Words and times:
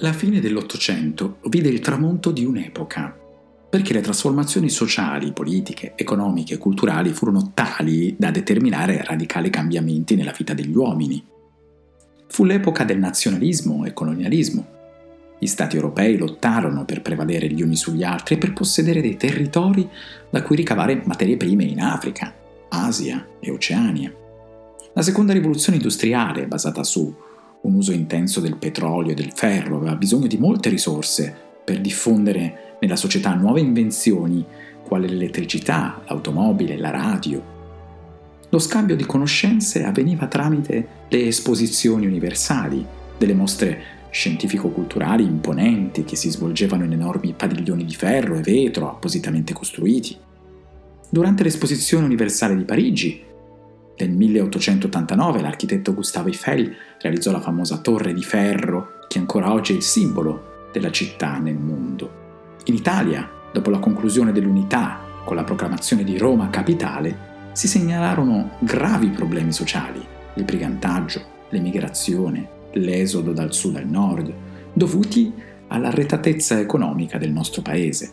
La 0.00 0.12
fine 0.12 0.40
dell'Ottocento 0.40 1.38
vide 1.44 1.70
il 1.70 1.80
tramonto 1.80 2.30
di 2.30 2.44
un'epoca, 2.44 3.16
perché 3.70 3.94
le 3.94 4.02
trasformazioni 4.02 4.68
sociali, 4.68 5.32
politiche, 5.32 5.94
economiche 5.96 6.54
e 6.54 6.58
culturali 6.58 7.14
furono 7.14 7.52
tali 7.54 8.14
da 8.18 8.30
determinare 8.30 9.02
radicali 9.02 9.48
cambiamenti 9.48 10.14
nella 10.14 10.34
vita 10.36 10.52
degli 10.52 10.76
uomini. 10.76 11.24
Fu 12.26 12.44
l'epoca 12.44 12.84
del 12.84 12.98
nazionalismo 12.98 13.86
e 13.86 13.94
colonialismo. 13.94 14.66
Gli 15.38 15.46
stati 15.46 15.76
europei 15.76 16.18
lottarono 16.18 16.84
per 16.84 17.00
prevalere 17.00 17.48
gli 17.48 17.62
uni 17.62 17.76
sugli 17.76 18.02
altri 18.02 18.34
e 18.34 18.38
per 18.38 18.52
possedere 18.52 19.00
dei 19.00 19.16
territori 19.16 19.88
da 20.28 20.42
cui 20.42 20.56
ricavare 20.56 21.00
materie 21.06 21.38
prime 21.38 21.64
in 21.64 21.80
Africa, 21.80 22.34
Asia 22.68 23.26
e 23.40 23.50
Oceania. 23.50 24.12
La 24.92 25.02
seconda 25.02 25.32
rivoluzione 25.32 25.78
industriale, 25.78 26.46
basata 26.46 26.84
su 26.84 27.24
un 27.66 27.74
uso 27.74 27.92
intenso 27.92 28.40
del 28.40 28.56
petrolio 28.56 29.12
e 29.12 29.14
del 29.14 29.32
ferro, 29.34 29.76
aveva 29.76 29.96
bisogno 29.96 30.28
di 30.28 30.38
molte 30.38 30.68
risorse 30.68 31.34
per 31.64 31.80
diffondere 31.80 32.76
nella 32.80 32.96
società 32.96 33.34
nuove 33.34 33.60
invenzioni 33.60 34.44
quali 34.84 35.08
l'elettricità, 35.08 36.00
l'automobile, 36.06 36.76
la 36.76 36.90
radio. 36.90 37.54
Lo 38.48 38.58
scambio 38.60 38.94
di 38.94 39.04
conoscenze 39.04 39.82
avveniva 39.82 40.28
tramite 40.28 40.86
le 41.08 41.26
esposizioni 41.26 42.06
universali, 42.06 42.86
delle 43.18 43.34
mostre 43.34 43.94
scientifico-culturali 44.10 45.24
imponenti 45.24 46.04
che 46.04 46.14
si 46.14 46.30
svolgevano 46.30 46.84
in 46.84 46.92
enormi 46.92 47.34
padiglioni 47.36 47.84
di 47.84 47.94
ferro 47.94 48.36
e 48.36 48.42
vetro 48.42 48.88
appositamente 48.88 49.52
costruiti. 49.52 50.16
Durante 51.10 51.42
l'esposizione 51.42 52.04
universale 52.04 52.56
di 52.56 52.64
Parigi, 52.64 53.20
nel 53.98 54.10
1889 54.10 55.40
l'architetto 55.40 55.94
Gustave 55.94 56.28
Eiffel 56.28 56.74
realizzò 57.00 57.32
la 57.32 57.40
famosa 57.40 57.78
torre 57.78 58.12
di 58.12 58.22
ferro 58.22 59.04
che 59.08 59.18
ancora 59.18 59.52
oggi 59.52 59.72
è 59.72 59.76
il 59.76 59.82
simbolo 59.82 60.68
della 60.70 60.90
città 60.90 61.38
nel 61.38 61.56
mondo. 61.56 62.24
In 62.64 62.74
Italia, 62.74 63.28
dopo 63.52 63.70
la 63.70 63.78
conclusione 63.78 64.32
dell'unità 64.32 65.00
con 65.24 65.34
la 65.34 65.44
proclamazione 65.44 66.04
di 66.04 66.18
Roma 66.18 66.50
capitale, 66.50 67.34
si 67.52 67.68
segnalarono 67.68 68.56
gravi 68.58 69.08
problemi 69.08 69.50
sociali, 69.52 70.04
il 70.34 70.44
brigantaggio, 70.44 71.22
l'emigrazione, 71.48 72.48
l'esodo 72.72 73.32
dal 73.32 73.54
sud 73.54 73.76
al 73.76 73.86
nord, 73.86 74.30
dovuti 74.74 75.32
all'arretatezza 75.68 76.60
economica 76.60 77.16
del 77.16 77.32
nostro 77.32 77.62
paese. 77.62 78.12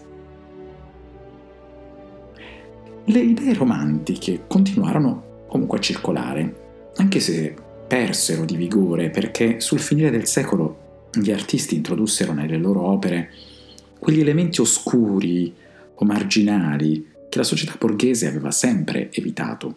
Le 3.04 3.20
idee 3.20 3.54
romantiche 3.54 4.46
continuarono 4.48 5.32
comunque 5.54 5.80
circolare, 5.80 6.92
anche 6.96 7.20
se 7.20 7.54
persero 7.88 8.44
di 8.44 8.56
vigore 8.56 9.12
perché 9.12 9.60
sul 9.60 9.78
finire 9.78 10.10
del 10.10 10.26
secolo 10.26 11.10
gli 11.14 11.32
artisti 11.32 11.76
introdussero 11.76 12.34
nelle 12.34 12.58
loro 12.58 12.82
opere 12.82 13.30
quegli 14.00 14.20
elementi 14.20 14.62
oscuri 14.62 15.54
o 15.94 16.06
marginali 16.06 17.08
che 17.30 17.38
la 17.38 17.44
società 17.44 17.76
borghese 17.78 18.26
aveva 18.26 18.50
sempre 18.50 19.12
evitato. 19.12 19.76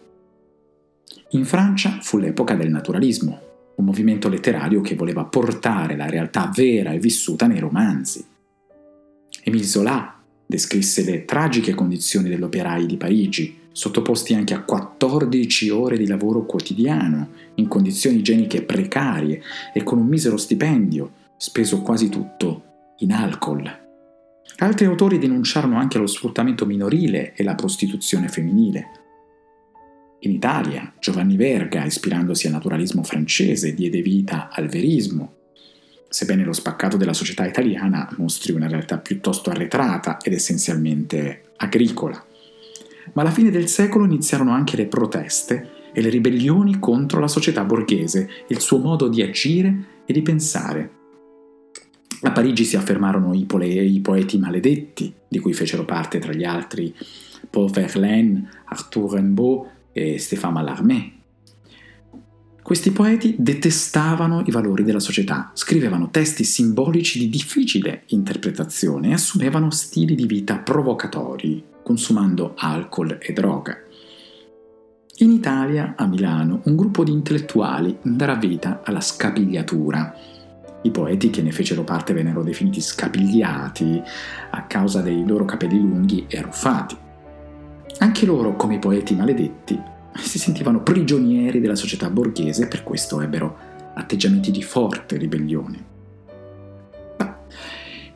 In 1.31 1.45
Francia 1.45 1.99
fu 2.01 2.17
l'epoca 2.17 2.55
del 2.55 2.71
naturalismo, 2.71 3.39
un 3.75 3.85
movimento 3.85 4.29
letterario 4.29 4.81
che 4.81 4.95
voleva 4.95 5.25
portare 5.25 5.95
la 5.95 6.09
realtà 6.09 6.51
vera 6.51 6.91
e 6.91 6.97
vissuta 6.97 7.45
nei 7.45 7.59
romanzi. 7.59 8.25
Émile 9.43 9.63
Zola 9.63 10.19
descrisse 10.43 11.03
le 11.03 11.23
tragiche 11.23 11.75
condizioni 11.75 12.29
degli 12.29 12.41
operai 12.41 12.87
di 12.87 12.97
Parigi, 12.97 13.65
sottoposti 13.77 14.33
anche 14.33 14.55
a 14.55 14.61
14 14.61 15.69
ore 15.69 15.97
di 15.97 16.07
lavoro 16.07 16.47
quotidiano, 16.47 17.29
in 17.55 17.67
condizioni 17.67 18.17
igieniche 18.17 18.63
precarie 18.63 19.39
e 19.71 19.83
con 19.83 19.99
un 19.99 20.07
misero 20.07 20.35
stipendio, 20.35 21.11
speso 21.37 21.83
quasi 21.83 22.09
tutto 22.09 22.63
in 22.97 23.11
alcol. 23.11 23.71
Altri 24.57 24.85
autori 24.85 25.19
denunciarono 25.19 25.77
anche 25.77 25.99
lo 25.99 26.07
sfruttamento 26.07 26.65
minorile 26.65 27.35
e 27.35 27.43
la 27.43 27.53
prostituzione 27.53 28.29
femminile. 28.29 28.87
In 30.21 30.31
Italia, 30.31 30.91
Giovanni 30.99 31.35
Verga, 31.35 31.85
ispirandosi 31.85 32.47
al 32.47 32.53
naturalismo 32.53 33.03
francese, 33.03 33.75
diede 33.75 34.01
vita 34.01 34.49
al 34.51 34.69
verismo, 34.69 35.33
sebbene 36.09 36.43
lo 36.43 36.53
spaccato 36.53 36.97
della 36.97 37.13
società 37.13 37.45
italiana 37.45 38.09
mostri 38.17 38.53
una 38.53 38.67
realtà 38.67 38.97
piuttosto 38.97 39.51
arretrata 39.51 40.17
ed 40.19 40.33
essenzialmente 40.33 41.51
agricola 41.57 42.26
ma 43.13 43.21
alla 43.21 43.31
fine 43.31 43.49
del 43.49 43.67
secolo 43.67 44.05
iniziarono 44.05 44.51
anche 44.51 44.75
le 44.75 44.85
proteste 44.85 45.69
e 45.93 46.01
le 46.01 46.09
ribellioni 46.09 46.79
contro 46.79 47.19
la 47.19 47.27
società 47.27 47.63
borghese, 47.63 48.29
il 48.49 48.59
suo 48.59 48.77
modo 48.77 49.07
di 49.07 49.21
agire 49.21 50.03
e 50.05 50.13
di 50.13 50.21
pensare. 50.21 50.91
A 52.21 52.31
Parigi 52.31 52.63
si 52.63 52.75
affermarono 52.75 53.33
i, 53.33 53.45
pole- 53.45 53.67
i 53.67 53.99
poeti 53.99 54.37
maledetti, 54.37 55.13
di 55.27 55.39
cui 55.39 55.53
fecero 55.53 55.85
parte 55.85 56.19
tra 56.19 56.33
gli 56.33 56.43
altri 56.43 56.93
Paul 57.49 57.71
Verlaine, 57.71 58.49
Arthur 58.65 59.13
Rimbaud 59.13 59.67
e 59.91 60.17
Stéphane 60.17 60.53
Mallarmé. 60.53 61.11
Questi 62.61 62.91
poeti 62.91 63.35
detestavano 63.37 64.43
i 64.45 64.51
valori 64.51 64.83
della 64.83 64.99
società, 64.99 65.51
scrivevano 65.53 66.09
testi 66.09 66.43
simbolici 66.43 67.17
di 67.17 67.29
difficile 67.29 68.03
interpretazione 68.07 69.09
e 69.09 69.13
assumevano 69.13 69.71
stili 69.71 70.15
di 70.15 70.25
vita 70.25 70.57
provocatori, 70.57 71.63
consumando 71.87 72.51
alcol 72.57 73.17
e 73.17 73.31
droga. 73.31 73.77
In 75.19 75.31
Italia, 75.31 75.93
a 75.95 76.05
Milano, 76.05 76.59
un 76.65 76.75
gruppo 76.75 77.05
di 77.05 77.13
intellettuali 77.13 77.97
darà 78.01 78.35
vita 78.35 78.81
alla 78.83 78.99
scapigliatura. 78.99 80.13
I 80.81 80.91
poeti 80.91 81.29
che 81.29 81.41
ne 81.41 81.53
fecero 81.53 81.85
parte 81.85 82.11
vennero 82.11 82.43
definiti 82.43 82.81
scapigliati 82.81 84.03
a 84.49 84.63
causa 84.63 84.99
dei 84.99 85.25
loro 85.25 85.45
capelli 85.45 85.79
lunghi 85.79 86.25
e 86.27 86.39
arruffati. 86.39 86.97
Anche 87.99 88.25
loro, 88.25 88.57
come 88.57 88.75
i 88.75 88.79
poeti 88.79 89.15
maledetti, 89.15 89.81
si 90.13 90.39
sentivano 90.39 90.83
prigionieri 90.83 91.61
della 91.61 91.75
società 91.75 92.09
borghese 92.09 92.63
e 92.63 92.67
per 92.67 92.83
questo 92.83 93.21
ebbero 93.21 93.57
atteggiamenti 93.93 94.51
di 94.51 94.61
forte 94.61 95.15
ribellione. 95.15 95.85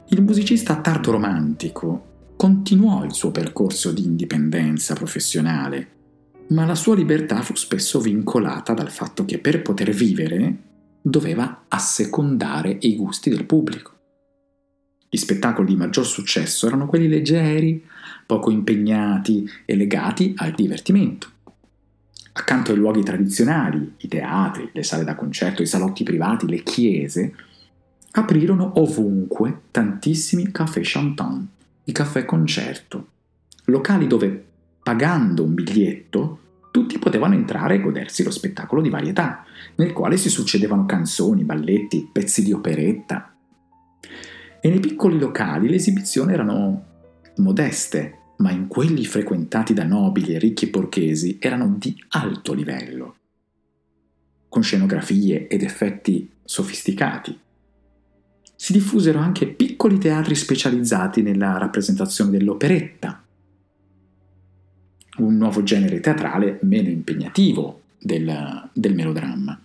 Il 0.08 0.22
musicista 0.22 0.76
tardo 0.76 1.12
romantico 1.12 2.10
continuò 2.42 3.04
il 3.04 3.14
suo 3.14 3.30
percorso 3.30 3.92
di 3.92 4.04
indipendenza 4.04 4.96
professionale, 4.96 5.90
ma 6.48 6.66
la 6.66 6.74
sua 6.74 6.96
libertà 6.96 7.44
fu 7.44 7.56
spesso 7.56 8.00
vincolata 8.00 8.74
dal 8.74 8.90
fatto 8.90 9.26
che 9.26 9.38
per 9.38 9.62
poter 9.62 9.92
vivere 9.92 10.58
doveva 11.04 11.66
assecondare 11.68 12.76
i 12.80 12.96
gusti 12.96 13.30
del 13.30 13.46
pubblico. 13.46 13.92
Gli 15.08 15.18
spettacoli 15.18 15.68
di 15.68 15.76
maggior 15.76 16.04
successo 16.04 16.66
erano 16.66 16.88
quelli 16.88 17.08
leggeri, 17.08 17.86
poco 18.26 18.50
impegnati 18.50 19.48
e 19.64 19.76
legati 19.76 20.34
al 20.38 20.54
divertimento. 20.54 21.30
Accanto 22.32 22.72
ai 22.72 22.78
luoghi 22.78 23.04
tradizionali, 23.04 23.98
i 23.98 24.08
teatri, 24.08 24.68
le 24.74 24.82
sale 24.82 25.04
da 25.04 25.14
concerto, 25.14 25.62
i 25.62 25.68
salotti 25.68 26.04
privati, 26.04 26.48
le 26.48 26.64
chiese, 26.64 27.36
aprirono 28.14 28.80
ovunque 28.80 29.66
tantissimi 29.70 30.52
café 30.52 30.82
chantant 30.84 31.60
i 31.92 31.94
caffè 31.94 32.24
concerto, 32.24 33.08
locali 33.66 34.08
dove, 34.08 34.46
pagando 34.82 35.44
un 35.44 35.54
biglietto, 35.54 36.40
tutti 36.72 36.98
potevano 36.98 37.34
entrare 37.34 37.76
e 37.76 37.82
godersi 37.82 38.24
lo 38.24 38.32
spettacolo 38.32 38.82
di 38.82 38.90
varietà, 38.90 39.44
nel 39.76 39.92
quale 39.92 40.16
si 40.16 40.30
succedevano 40.30 40.86
canzoni, 40.86 41.44
balletti, 41.44 42.10
pezzi 42.10 42.44
di 42.44 42.54
operetta. 42.54 43.36
E 44.62 44.70
nei 44.70 44.80
piccoli 44.80 45.20
locali 45.20 45.68
le 45.68 45.76
esibizioni 45.76 46.32
erano 46.32 46.86
modeste, 47.38 48.20
ma 48.38 48.52
in 48.52 48.68
quelli 48.68 49.06
frequentati 49.06 49.74
da 49.74 49.84
nobili 49.84 50.34
e 50.34 50.40
ricchi 50.40 50.68
borghesi 50.68 51.40
erano 51.42 51.76
di 51.78 51.94
alto 52.12 52.54
livello, 52.54 53.16
con 54.48 54.64
scenografie 54.64 55.48
ed 55.48 55.62
effetti 55.62 56.32
sofisticati 56.42 57.38
si 58.62 58.74
diffusero 58.74 59.18
anche 59.18 59.48
piccoli 59.48 59.98
teatri 59.98 60.36
specializzati 60.36 61.24
nella 61.24 61.58
rappresentazione 61.58 62.30
dell'operetta, 62.30 63.24
un 65.18 65.36
nuovo 65.36 65.64
genere 65.64 66.00
teatrale 66.00 66.60
meno 66.62 66.90
impegnativo 66.90 67.82
del, 67.98 68.70
del 68.72 68.94
melodramma. 68.94 69.60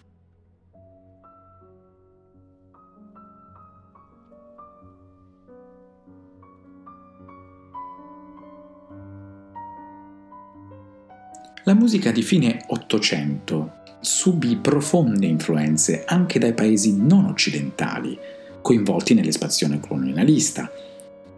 La 11.65 11.75
musica 11.75 12.11
di 12.13 12.23
fine 12.23 12.65
Ottocento 12.69 13.73
subì 14.01 14.57
profonde 14.57 15.27
influenze 15.27 16.05
anche 16.07 16.39
dai 16.39 16.55
paesi 16.55 16.97
non 16.97 17.27
occidentali, 17.27 18.19
coinvolti 18.67 19.15
nell'espansione 19.15 19.79
colonialista. 19.79 20.69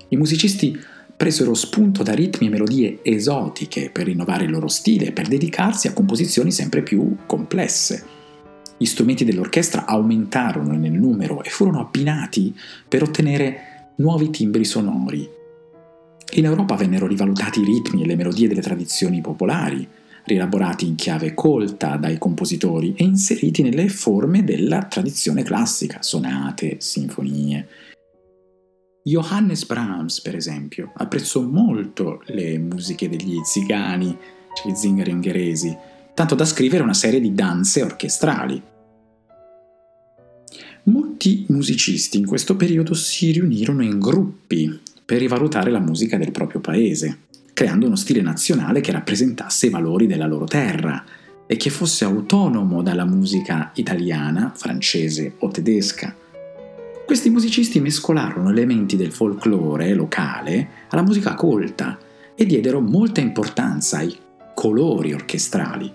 I 0.08 0.16
musicisti 0.16 0.74
presero 1.14 1.52
spunto 1.52 2.02
da 2.02 2.14
ritmi 2.14 2.46
e 2.46 2.50
melodie 2.50 3.00
esotiche 3.02 3.90
per 3.90 4.06
rinnovare 4.06 4.44
il 4.44 4.50
loro 4.50 4.68
stile 4.68 5.08
e 5.08 5.12
per 5.12 5.28
dedicarsi 5.28 5.88
a 5.88 5.92
composizioni 5.92 6.50
sempre 6.50 6.82
più 6.82 7.16
complesse. 7.26 8.02
Gli 8.78 8.86
strumenti 8.86 9.26
dell'orchestra 9.26 9.84
aumentarono 9.84 10.72
nel 10.72 10.92
numero 10.92 11.42
e 11.42 11.50
furono 11.50 11.80
abbinati 11.80 12.56
per 12.88 13.02
ottenere 13.02 13.90
nuovi 13.96 14.30
timbri 14.30 14.64
sonori. 14.64 15.28
In 16.32 16.44
Europa 16.46 16.76
vennero 16.76 17.06
rivalutati 17.06 17.60
i 17.60 17.64
ritmi 17.64 18.04
e 18.04 18.06
le 18.06 18.16
melodie 18.16 18.48
delle 18.48 18.62
tradizioni 18.62 19.20
popolari, 19.20 19.86
rielaborati 20.28 20.86
in 20.86 20.94
chiave 20.94 21.34
colta 21.34 21.96
dai 21.96 22.18
compositori 22.18 22.94
e 22.94 23.02
inseriti 23.02 23.62
nelle 23.62 23.88
forme 23.88 24.44
della 24.44 24.84
tradizione 24.84 25.42
classica, 25.42 26.02
sonate, 26.02 26.76
sinfonie. 26.78 27.66
Johannes 29.02 29.64
Brahms, 29.64 30.20
per 30.20 30.36
esempio, 30.36 30.92
apprezzò 30.94 31.40
molto 31.40 32.22
le 32.26 32.58
musiche 32.58 33.08
degli 33.08 33.42
zigani, 33.42 34.16
cioè 34.54 34.70
gli 34.70 34.74
zingari 34.76 35.10
ungheresi, 35.10 35.76
tanto 36.14 36.34
da 36.34 36.44
scrivere 36.44 36.82
una 36.82 36.94
serie 36.94 37.20
di 37.20 37.32
danze 37.32 37.82
orchestrali. 37.82 38.62
Molti 40.84 41.46
musicisti 41.48 42.18
in 42.18 42.26
questo 42.26 42.54
periodo 42.54 42.94
si 42.94 43.32
riunirono 43.32 43.82
in 43.82 43.98
gruppi 43.98 44.80
per 45.04 45.18
rivalutare 45.18 45.70
la 45.70 45.80
musica 45.80 46.16
del 46.18 46.30
proprio 46.30 46.60
paese 46.60 47.26
creando 47.58 47.86
uno 47.86 47.96
stile 47.96 48.20
nazionale 48.20 48.80
che 48.80 48.92
rappresentasse 48.92 49.66
i 49.66 49.70
valori 49.70 50.06
della 50.06 50.28
loro 50.28 50.44
terra 50.44 51.04
e 51.44 51.56
che 51.56 51.70
fosse 51.70 52.04
autonomo 52.04 52.82
dalla 52.82 53.04
musica 53.04 53.72
italiana, 53.74 54.52
francese 54.54 55.34
o 55.38 55.48
tedesca. 55.48 56.14
Questi 57.04 57.30
musicisti 57.30 57.80
mescolarono 57.80 58.50
elementi 58.50 58.94
del 58.94 59.10
folklore 59.10 59.92
locale 59.92 60.68
alla 60.90 61.02
musica 61.02 61.34
colta 61.34 61.98
e 62.36 62.46
diedero 62.46 62.80
molta 62.80 63.20
importanza 63.20 63.96
ai 63.96 64.16
colori 64.54 65.12
orchestrali. 65.12 65.92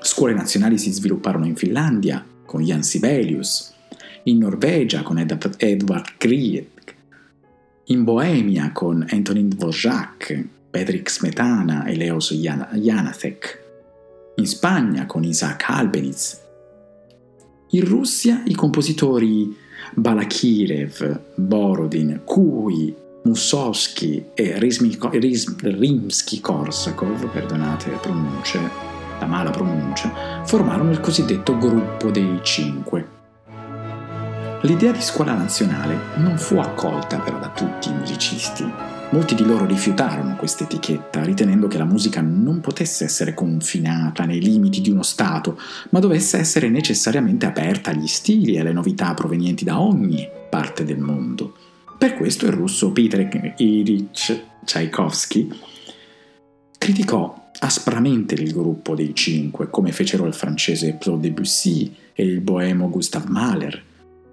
Scuole 0.00 0.34
nazionali 0.34 0.78
si 0.78 0.90
svilupparono 0.90 1.46
in 1.46 1.54
Finlandia 1.54 2.26
con 2.44 2.60
Jan 2.60 2.82
Sibelius, 2.82 3.72
in 4.24 4.38
Norvegia 4.38 5.02
con 5.02 5.16
Edvard 5.18 6.14
Grieg, 6.18 6.66
in 7.84 8.02
Boemia 8.02 8.72
con 8.72 9.06
Antonin 9.08 9.48
Dvorak, 9.48 10.60
Patrick 10.72 11.08
Smetana 11.10 11.84
e 11.84 11.94
Leos 11.96 12.32
Janacek, 12.32 13.60
in 14.36 14.46
Spagna 14.46 15.04
con 15.04 15.22
Isaac 15.22 15.68
Albeniz, 15.68 16.40
in 17.72 17.84
Russia 17.84 18.40
i 18.46 18.54
compositori 18.54 19.54
Balakirev, 19.92 21.20
Borodin, 21.34 22.22
Kui, 22.24 22.96
Mussorgsky 23.24 24.30
e 24.32 24.58
Rimsky-Korsakov, 24.58 27.30
perdonate 27.30 27.90
pronunce, 28.00 28.58
la 29.20 29.26
mala 29.26 29.50
pronuncia, 29.50 30.42
formarono 30.46 30.90
il 30.90 31.00
cosiddetto 31.00 31.58
gruppo 31.58 32.10
dei 32.10 32.38
cinque. 32.40 33.06
L'idea 34.62 34.92
di 34.92 35.02
scuola 35.02 35.34
nazionale 35.34 35.98
non 36.16 36.38
fu 36.38 36.56
accolta 36.56 37.18
però 37.18 37.38
da 37.38 37.50
tutti 37.50 37.90
i 37.90 37.94
musicisti 37.94 38.91
Molti 39.12 39.34
di 39.34 39.44
loro 39.44 39.66
rifiutarono 39.66 40.36
questa 40.36 40.64
etichetta, 40.64 41.22
ritenendo 41.22 41.68
che 41.68 41.76
la 41.76 41.84
musica 41.84 42.22
non 42.22 42.60
potesse 42.60 43.04
essere 43.04 43.34
confinata 43.34 44.24
nei 44.24 44.40
limiti 44.40 44.80
di 44.80 44.88
uno 44.88 45.02
Stato, 45.02 45.60
ma 45.90 45.98
dovesse 45.98 46.38
essere 46.38 46.70
necessariamente 46.70 47.44
aperta 47.44 47.90
agli 47.90 48.06
stili 48.06 48.54
e 48.54 48.60
alle 48.60 48.72
novità 48.72 49.12
provenienti 49.12 49.64
da 49.64 49.78
ogni 49.78 50.26
parte 50.48 50.84
del 50.84 50.96
mondo. 50.96 51.54
Per 51.98 52.14
questo 52.14 52.46
il 52.46 52.52
russo 52.52 52.90
Peter 52.92 53.52
Ilich 53.58 54.44
Tchaikovsky 54.64 55.50
criticò 56.78 57.50
aspramente 57.58 58.34
il 58.34 58.50
gruppo 58.50 58.94
dei 58.94 59.14
cinque, 59.14 59.68
come 59.68 59.92
fecero 59.92 60.24
il 60.24 60.32
francese 60.32 60.96
Claude 60.98 61.28
Debussy 61.28 61.94
e 62.14 62.24
il 62.24 62.40
boemo 62.40 62.88
Gustav 62.88 63.26
Mahler, 63.26 63.84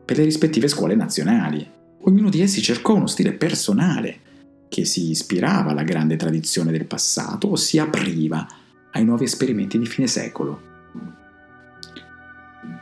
per 0.06 0.16
le 0.16 0.24
rispettive 0.24 0.70
scuole 0.70 0.96
nazionali. 0.96 1.70
Ognuno 2.04 2.30
di 2.30 2.40
essi 2.40 2.62
cercò 2.62 2.96
uno 2.96 3.08
stile 3.08 3.34
personale, 3.34 4.28
che 4.70 4.86
si 4.86 5.10
ispirava 5.10 5.72
alla 5.72 5.84
grande 5.84 6.16
tradizione 6.16 6.72
del 6.72 6.86
passato 6.86 7.48
o 7.48 7.56
si 7.56 7.80
apriva 7.80 8.48
ai 8.92 9.04
nuovi 9.04 9.26
esperimenti 9.26 9.78
di 9.78 9.86
fine 9.86 10.08
secolo. 10.08 10.68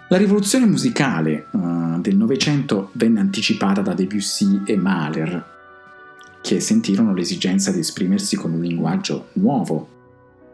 La 0.10 0.18
rivoluzione 0.18 0.66
musicale 0.66 1.48
uh, 1.52 2.00
del 2.00 2.16
Novecento 2.16 2.92
venne 2.94 3.20
anticipata 3.20 3.82
da 3.82 3.94
Debussy 3.94 4.62
e 4.66 4.78
Mahler, 4.78 5.56
che 6.42 6.60
sentirono 6.60 7.14
l'esigenza 7.14 7.72
di 7.72 7.80
esprimersi 7.80 8.38
con 8.38 8.54
un 8.54 8.62
linguaggio 8.62 9.30
nuovo. 9.34 9.96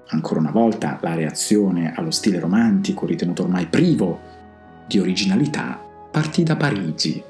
Ancora 0.08 0.40
una 0.40 0.52
volta 0.52 0.98
la 1.02 1.14
reazione 1.14 1.94
allo 1.96 2.10
stile 2.10 2.40
romantico, 2.40 3.06
ritenuto 3.06 3.44
ormai 3.44 3.68
privo 3.68 4.20
di 4.88 5.00
originalità, 5.00 5.80
partì 6.12 6.44
da 6.44 6.56
Parigi. 6.56 7.22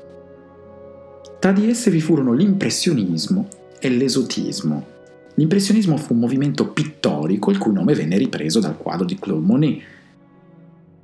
Tra 1.39 1.51
di 1.51 1.69
esse 1.69 1.91
vi 1.91 1.99
furono 1.99 2.31
l'impressionismo 2.31 3.47
e 3.83 3.89
l'esotismo. 3.89 4.91
L'impressionismo 5.35 5.97
fu 5.97 6.13
un 6.13 6.19
movimento 6.19 6.69
pittorico 6.69 7.51
il 7.51 7.57
cui 7.57 7.73
nome 7.73 7.93
venne 7.93 8.17
ripreso 8.17 8.61
dal 8.61 8.77
quadro 8.77 9.03
di 9.03 9.19
Claude 9.19 9.45
Monet. 9.45 9.81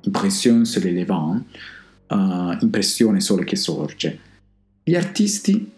Impression 0.02 0.64
sur 0.64 0.82
le 0.82 0.92
levant, 0.92 1.44
uh, 2.08 2.56
impressione 2.60 3.20
sole 3.20 3.44
che 3.44 3.56
sorge. 3.56 4.18
Gli 4.82 4.94
artisti 4.94 5.70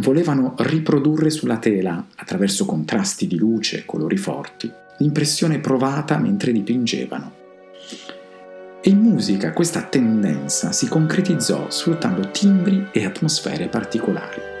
volevano 0.00 0.54
riprodurre 0.56 1.28
sulla 1.28 1.58
tela, 1.58 2.06
attraverso 2.16 2.64
contrasti 2.64 3.26
di 3.26 3.36
luce 3.36 3.80
e 3.80 3.84
colori 3.84 4.16
forti, 4.16 4.70
l'impressione 5.00 5.58
provata 5.58 6.16
mentre 6.16 6.50
dipingevano. 6.52 7.40
E 8.80 8.88
in 8.88 9.00
musica 9.00 9.52
questa 9.52 9.82
tendenza 9.82 10.72
si 10.72 10.88
concretizzò 10.88 11.68
sfruttando 11.68 12.30
timbri 12.30 12.88
e 12.90 13.04
atmosfere 13.04 13.68
particolari. 13.68 14.51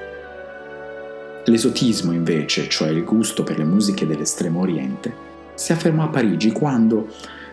L'esotismo 1.44 2.12
invece, 2.12 2.68
cioè 2.68 2.90
il 2.90 3.04
gusto 3.04 3.42
per 3.42 3.58
le 3.58 3.64
musiche 3.64 4.06
dell'estremo 4.06 4.60
oriente, 4.60 5.30
si 5.54 5.72
affermò 5.72 6.04
a 6.04 6.08
Parigi 6.08 6.52
quando, 6.52 7.08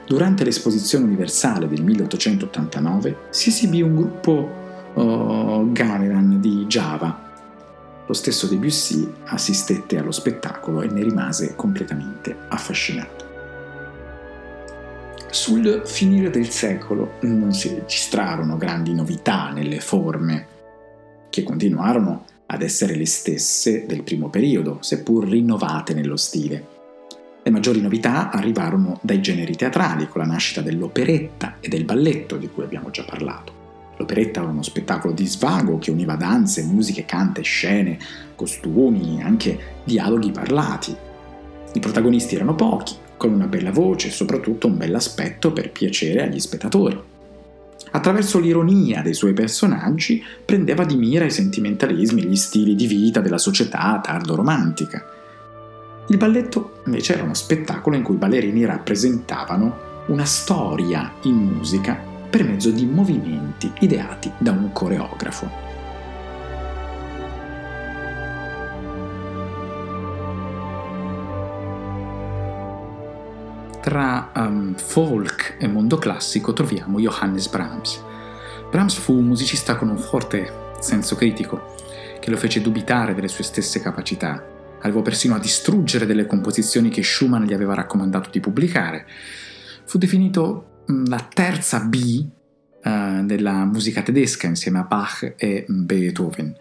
durante 0.05 0.43
l'esposizione 0.43 1.05
universale 1.05 1.67
del 1.67 1.83
1889, 1.83 3.17
si 3.29 3.49
esibì 3.49 3.81
un 3.81 3.95
gruppo 3.95 4.51
uh, 4.93 5.71
gamelan 5.71 6.39
di 6.39 6.65
Java. 6.67 7.27
Lo 8.05 8.13
stesso 8.13 8.47
Debussy 8.47 9.11
assistette 9.25 9.97
allo 9.97 10.11
spettacolo 10.11 10.81
e 10.81 10.87
ne 10.87 11.03
rimase 11.03 11.55
completamente 11.55 12.35
affascinato. 12.47 13.27
Sul 15.31 15.83
finire 15.85 16.29
del 16.29 16.49
secolo 16.49 17.13
non 17.21 17.53
si 17.53 17.69
registrarono 17.69 18.57
grandi 18.57 18.93
novità 18.93 19.51
nelle 19.51 19.79
forme, 19.79 20.47
che 21.29 21.43
continuarono 21.43 22.25
ad 22.51 22.63
essere 22.63 22.95
le 22.95 23.05
stesse 23.05 23.85
del 23.85 24.01
primo 24.01 24.29
periodo, 24.29 24.79
seppur 24.81 25.27
rinnovate 25.27 25.93
nello 25.93 26.17
stile. 26.17 26.77
Le 27.43 27.51
maggiori 27.51 27.79
novità 27.79 28.31
arrivarono 28.31 28.99
dai 29.01 29.21
generi 29.21 29.55
teatrali, 29.55 30.07
con 30.07 30.21
la 30.21 30.27
nascita 30.27 30.61
dell'operetta 30.61 31.57
e 31.59 31.67
del 31.67 31.85
balletto, 31.85 32.37
di 32.37 32.49
cui 32.49 32.63
abbiamo 32.63 32.89
già 32.89 33.03
parlato. 33.03 33.53
L'operetta 33.97 34.41
era 34.41 34.49
uno 34.49 34.63
spettacolo 34.63 35.13
di 35.13 35.27
svago 35.27 35.77
che 35.77 35.91
univa 35.91 36.15
danze, 36.15 36.63
musiche, 36.63 37.05
cante, 37.05 37.41
scene, 37.41 37.99
costumi, 38.35 39.21
anche 39.21 39.59
dialoghi 39.83 40.31
parlati. 40.31 40.95
I 41.73 41.79
protagonisti 41.79 42.35
erano 42.35 42.55
pochi, 42.55 42.95
con 43.15 43.31
una 43.31 43.47
bella 43.47 43.71
voce 43.71 44.07
e 44.07 44.11
soprattutto 44.11 44.67
un 44.67 44.77
bell'aspetto 44.77 45.53
per 45.53 45.71
piacere 45.71 46.23
agli 46.23 46.39
spettatori. 46.39 47.08
Attraverso 47.91 48.39
l'ironia 48.39 49.01
dei 49.01 49.13
suoi 49.13 49.33
personaggi 49.33 50.23
prendeva 50.45 50.83
di 50.83 50.95
mira 50.95 51.25
i 51.25 51.31
sentimentalismi, 51.31 52.23
gli 52.23 52.35
stili 52.35 52.75
di 52.75 52.87
vita 52.87 53.19
della 53.19 53.37
società 53.37 53.99
tardo-romantica. 54.03 55.05
Il 56.07 56.17
balletto 56.17 56.81
invece 56.85 57.13
era 57.13 57.23
uno 57.23 57.33
spettacolo 57.33 57.95
in 57.95 58.03
cui 58.03 58.15
i 58.15 58.19
ballerini 58.19 58.65
rappresentavano 58.65 59.87
una 60.07 60.25
storia 60.25 61.13
in 61.23 61.35
musica 61.35 61.99
per 62.29 62.43
mezzo 62.43 62.69
di 62.69 62.85
movimenti 62.85 63.71
ideati 63.79 64.31
da 64.37 64.51
un 64.51 64.71
coreografo. 64.71 65.68
Tra 73.89 74.31
um, 74.35 74.75
folk 74.75 75.55
e 75.57 75.67
mondo 75.67 75.97
classico 75.97 76.53
troviamo 76.53 76.99
Johannes 76.99 77.47
Brahms. 77.47 77.99
Brahms 78.69 78.93
fu 78.93 79.17
un 79.17 79.25
musicista 79.25 79.77
con 79.77 79.89
un 79.89 79.97
forte 79.97 80.75
senso 80.79 81.15
critico, 81.15 81.73
che 82.19 82.29
lo 82.29 82.37
fece 82.37 82.61
dubitare 82.61 83.15
delle 83.15 83.27
sue 83.27 83.43
stesse 83.43 83.81
capacità. 83.81 84.45
Arrivò 84.81 85.01
persino 85.01 85.33
a 85.33 85.39
distruggere 85.39 86.05
delle 86.05 86.27
composizioni 86.27 86.89
che 86.89 87.01
Schumann 87.01 87.45
gli 87.45 87.53
aveva 87.53 87.73
raccomandato 87.73 88.29
di 88.29 88.39
pubblicare. 88.39 89.07
Fu 89.85 89.97
definito 89.97 90.83
la 91.07 91.27
terza 91.27 91.79
B 91.79 92.27
uh, 92.83 93.25
della 93.25 93.65
musica 93.65 94.03
tedesca 94.03 94.45
insieme 94.45 94.77
a 94.77 94.83
Bach 94.83 95.33
e 95.35 95.65
Beethoven. 95.67 96.55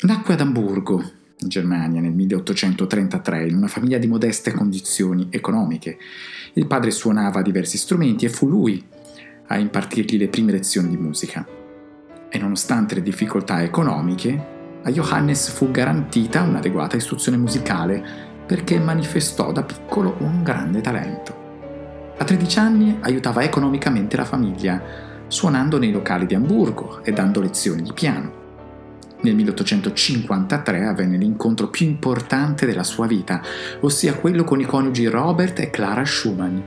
Nacque 0.00 0.32
ad 0.32 0.40
Amburgo 0.40 1.17
in 1.40 1.48
Germania 1.48 2.00
nel 2.00 2.12
1833 2.12 3.48
in 3.48 3.56
una 3.56 3.68
famiglia 3.68 3.98
di 3.98 4.06
modeste 4.06 4.52
condizioni 4.52 5.28
economiche. 5.30 5.98
Il 6.54 6.66
padre 6.66 6.90
suonava 6.90 7.42
diversi 7.42 7.78
strumenti 7.78 8.24
e 8.24 8.28
fu 8.28 8.48
lui 8.48 8.84
a 9.46 9.58
impartirgli 9.58 10.18
le 10.18 10.28
prime 10.28 10.52
lezioni 10.52 10.88
di 10.88 10.96
musica. 10.96 11.46
E 12.30 12.38
nonostante 12.38 12.94
le 12.94 13.02
difficoltà 13.02 13.62
economiche, 13.62 14.56
a 14.82 14.90
Johannes 14.90 15.50
fu 15.50 15.70
garantita 15.70 16.42
un'adeguata 16.42 16.96
istruzione 16.96 17.36
musicale 17.36 18.26
perché 18.46 18.78
manifestò 18.78 19.52
da 19.52 19.62
piccolo 19.62 20.16
un 20.20 20.42
grande 20.42 20.80
talento. 20.80 21.46
A 22.18 22.24
13 22.24 22.58
anni 22.58 22.96
aiutava 23.00 23.42
economicamente 23.42 24.16
la 24.16 24.24
famiglia, 24.24 24.82
suonando 25.28 25.78
nei 25.78 25.92
locali 25.92 26.26
di 26.26 26.34
Amburgo 26.34 27.02
e 27.04 27.12
dando 27.12 27.40
lezioni 27.40 27.82
di 27.82 27.92
piano. 27.92 28.37
Nel 29.20 29.34
1853 29.34 30.86
avvenne 30.86 31.16
l'incontro 31.16 31.68
più 31.68 31.86
importante 31.86 32.66
della 32.66 32.84
sua 32.84 33.06
vita, 33.06 33.42
ossia 33.80 34.14
quello 34.14 34.44
con 34.44 34.60
i 34.60 34.64
coniugi 34.64 35.06
Robert 35.06 35.58
e 35.58 35.70
Clara 35.70 36.04
Schumann. 36.04 36.58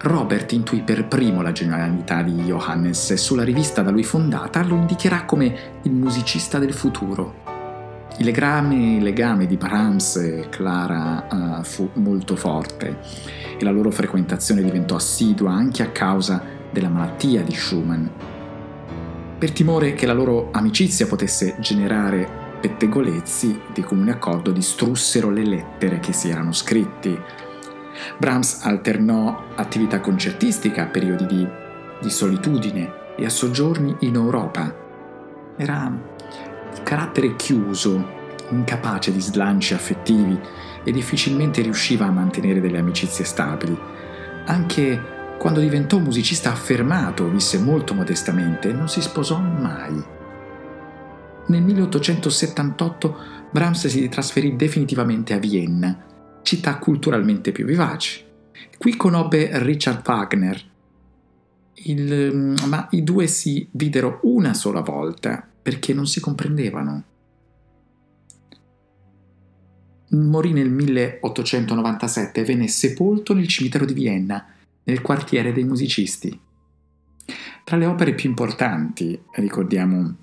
Robert 0.00 0.52
intuì 0.52 0.82
per 0.82 1.06
primo 1.06 1.40
la 1.40 1.52
genialità 1.52 2.22
di 2.22 2.34
Johannes 2.42 3.12
e 3.12 3.16
sulla 3.16 3.44
rivista 3.44 3.82
da 3.82 3.90
lui 3.90 4.02
fondata 4.02 4.62
lo 4.64 4.74
indicherà 4.74 5.24
come 5.24 5.80
il 5.82 5.92
musicista 5.92 6.58
del 6.58 6.74
futuro. 6.74 7.42
Il 8.18 8.24
legame, 8.24 8.96
il 8.96 9.02
legame 9.02 9.46
di 9.46 9.56
Brahms 9.56 10.16
e 10.16 10.48
Clara 10.48 11.26
uh, 11.30 11.64
fu 11.64 11.90
molto 11.94 12.36
forte 12.36 12.98
e 13.56 13.64
la 13.64 13.70
loro 13.70 13.90
frequentazione 13.90 14.62
diventò 14.62 14.96
assidua 14.96 15.52
anche 15.52 15.82
a 15.82 15.90
causa 15.90 16.42
della 16.70 16.88
malattia 16.88 17.42
di 17.42 17.54
Schumann. 17.54 18.06
Per 19.44 19.52
timore 19.52 19.92
che 19.92 20.06
la 20.06 20.14
loro 20.14 20.48
amicizia 20.52 21.06
potesse 21.06 21.56
generare 21.58 22.56
pettegolezzi, 22.62 23.60
di 23.74 23.82
comune 23.82 24.12
accordo 24.12 24.50
distrussero 24.50 25.28
le 25.28 25.44
lettere 25.44 25.98
che 25.98 26.14
si 26.14 26.30
erano 26.30 26.50
scritti. 26.52 27.14
Brahms 28.16 28.60
alternò 28.62 29.48
attività 29.54 30.00
concertistica 30.00 30.84
a 30.84 30.86
periodi 30.86 31.26
di, 31.26 31.46
di 32.00 32.08
solitudine 32.08 32.90
e 33.18 33.26
a 33.26 33.28
soggiorni 33.28 33.94
in 34.00 34.14
Europa. 34.14 34.74
Era 35.58 35.92
di 36.72 36.80
carattere 36.82 37.36
chiuso, 37.36 38.02
incapace 38.48 39.12
di 39.12 39.20
slanci 39.20 39.74
affettivi 39.74 40.40
e 40.82 40.90
difficilmente 40.90 41.60
riusciva 41.60 42.06
a 42.06 42.10
mantenere 42.10 42.62
delle 42.62 42.78
amicizie 42.78 43.26
stabili. 43.26 43.78
Anche 44.46 45.23
quando 45.38 45.60
diventò 45.60 45.98
musicista 45.98 46.50
affermato, 46.50 47.28
visse 47.28 47.58
molto 47.58 47.94
modestamente 47.94 48.70
e 48.70 48.72
non 48.72 48.88
si 48.88 49.00
sposò 49.00 49.38
mai. 49.38 50.02
Nel 51.46 51.62
1878 51.62 53.16
Brahms 53.50 53.86
si 53.88 54.08
trasferì 54.08 54.56
definitivamente 54.56 55.34
a 55.34 55.38
Vienna, 55.38 56.04
città 56.42 56.78
culturalmente 56.78 57.52
più 57.52 57.66
vivace. 57.66 58.24
Qui 58.78 58.96
conobbe 58.96 59.50
Richard 59.62 60.02
Wagner, 60.06 60.72
il, 61.74 62.54
ma 62.66 62.88
i 62.92 63.02
due 63.02 63.26
si 63.26 63.68
videro 63.72 64.20
una 64.22 64.54
sola 64.54 64.80
volta 64.80 65.46
perché 65.62 65.92
non 65.92 66.06
si 66.06 66.20
comprendevano. 66.20 67.04
Morì 70.10 70.52
nel 70.52 70.70
1897 70.70 72.40
e 72.40 72.44
venne 72.44 72.68
sepolto 72.68 73.34
nel 73.34 73.48
cimitero 73.48 73.84
di 73.84 73.94
Vienna 73.94 74.53
nel 74.84 75.02
quartiere 75.02 75.52
dei 75.52 75.64
musicisti. 75.64 76.40
Tra 77.64 77.76
le 77.76 77.86
opere 77.86 78.14
più 78.14 78.28
importanti 78.28 79.18
ricordiamo 79.32 80.16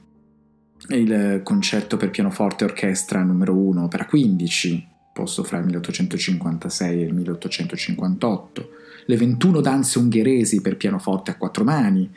il 0.90 1.42
concerto 1.44 1.98
per 1.98 2.10
pianoforte 2.10 2.64
e 2.64 2.68
orchestra 2.68 3.24
numero 3.24 3.56
1, 3.56 3.84
opera 3.84 4.06
15, 4.06 4.88
posto 5.14 5.44
fra 5.44 5.58
il 5.58 5.66
1856 5.66 7.02
e 7.02 7.06
il 7.06 7.14
1858, 7.14 8.70
le 9.06 9.18
21 9.18 9.62
danze 9.62 10.00
ungheresi 10.00 10.62
per 10.62 10.78
pianoforte 10.78 11.32
a 11.32 11.36
quattro 11.36 11.64
mani, 11.64 12.10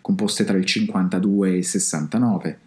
composte 0.00 0.44
tra 0.44 0.56
il 0.56 0.64
52 0.64 1.50
e 1.50 1.56
il 1.56 1.64
69, 1.64 2.58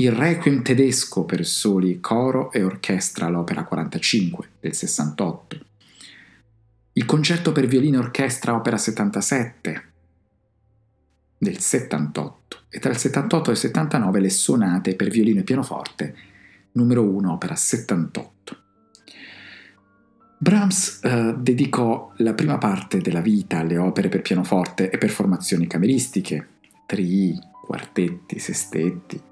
il 0.00 0.12
Requiem 0.12 0.62
tedesco 0.62 1.24
per 1.24 1.44
soli, 1.44 2.00
coro 2.00 2.52
e 2.52 2.62
orchestra 2.62 3.26
all'opera 3.26 3.64
45 3.64 4.48
del 4.60 4.74
68, 4.74 5.58
il 6.98 7.04
concerto 7.04 7.52
per 7.52 7.68
violino 7.68 7.98
e 7.98 8.00
orchestra 8.00 8.56
opera 8.56 8.76
77 8.76 9.82
del 11.38 11.58
78 11.60 12.62
e 12.68 12.80
tra 12.80 12.90
il 12.90 12.96
78 12.96 13.50
e 13.50 13.52
il 13.52 13.58
79 13.58 14.20
le 14.20 14.30
sonate 14.30 14.96
per 14.96 15.08
violino 15.08 15.38
e 15.38 15.44
pianoforte 15.44 16.16
numero 16.72 17.04
1 17.04 17.32
opera 17.32 17.54
78. 17.54 18.56
Brahms 20.38 21.00
eh, 21.04 21.36
dedicò 21.38 22.14
la 22.16 22.34
prima 22.34 22.58
parte 22.58 22.98
della 22.98 23.20
vita 23.20 23.58
alle 23.58 23.78
opere 23.78 24.08
per 24.08 24.22
pianoforte 24.22 24.90
e 24.90 24.98
per 24.98 25.10
formazioni 25.10 25.68
cameristiche, 25.68 26.48
trii, 26.84 27.38
quartetti, 27.64 28.40
sestetti. 28.40 29.22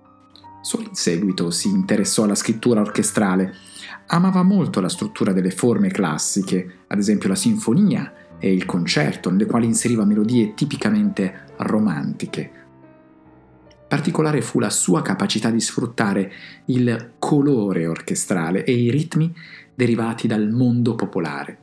Solo 0.63 0.85
in 0.85 0.95
seguito 0.95 1.51
si 1.51 1.67
interessò 1.69 2.23
alla 2.23 2.35
scrittura 2.37 2.81
orchestrale 2.81 3.55
amava 4.07 4.43
molto 4.43 4.81
la 4.81 4.89
struttura 4.89 5.33
delle 5.33 5.51
forme 5.51 5.89
classiche, 5.89 6.85
ad 6.87 6.99
esempio 6.99 7.29
la 7.29 7.35
sinfonia 7.35 8.13
e 8.39 8.53
il 8.53 8.67
concerto, 8.67 9.31
nelle 9.31 9.47
quali 9.47 9.67
inseriva 9.67 10.05
melodie 10.05 10.55
tipicamente 10.55 11.45
romantiche. 11.59 12.51
Particolare 13.89 14.41
fu 14.41 14.59
la 14.59 14.71
sua 14.71 15.01
capacità 15.03 15.51
di 15.51 15.61
sfruttare 15.61 16.33
il 16.67 17.13
colore 17.19 17.87
orchestrale 17.87 18.65
e 18.65 18.73
i 18.73 18.91
ritmi 18.91 19.33
derivati 19.75 20.27
dal 20.27 20.51
mondo 20.51 20.95
popolare. 20.95 21.59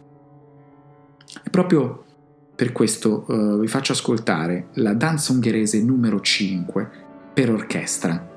E 1.43 1.49
proprio 1.49 2.03
per 2.55 2.71
questo 2.71 3.25
uh, 3.27 3.59
vi 3.59 3.67
faccio 3.67 3.91
ascoltare 3.91 4.67
la 4.75 4.93
danza 4.93 5.33
ungherese 5.33 5.81
numero 5.81 6.21
5 6.21 6.89
per 7.33 7.49
orchestra 7.49 8.32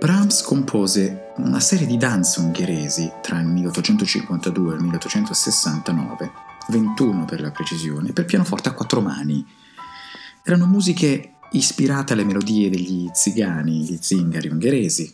Brahms 0.00 0.40
compose 0.40 1.34
una 1.36 1.60
serie 1.60 1.86
di 1.86 1.98
danze 1.98 2.40
ungheresi 2.40 3.12
tra 3.20 3.38
il 3.38 3.44
1852 3.44 4.72
e 4.72 4.76
il 4.76 4.82
1869, 4.82 6.30
21 6.68 7.26
per 7.26 7.42
la 7.42 7.50
precisione, 7.50 8.14
per 8.14 8.24
pianoforte 8.24 8.70
a 8.70 8.72
quattro 8.72 9.02
mani. 9.02 9.44
Erano 10.42 10.64
musiche 10.64 11.34
ispirate 11.50 12.14
alle 12.14 12.24
melodie 12.24 12.70
degli 12.70 13.10
zigani, 13.12 13.82
gli 13.82 13.98
zingari 14.00 14.48
ungheresi, 14.48 15.04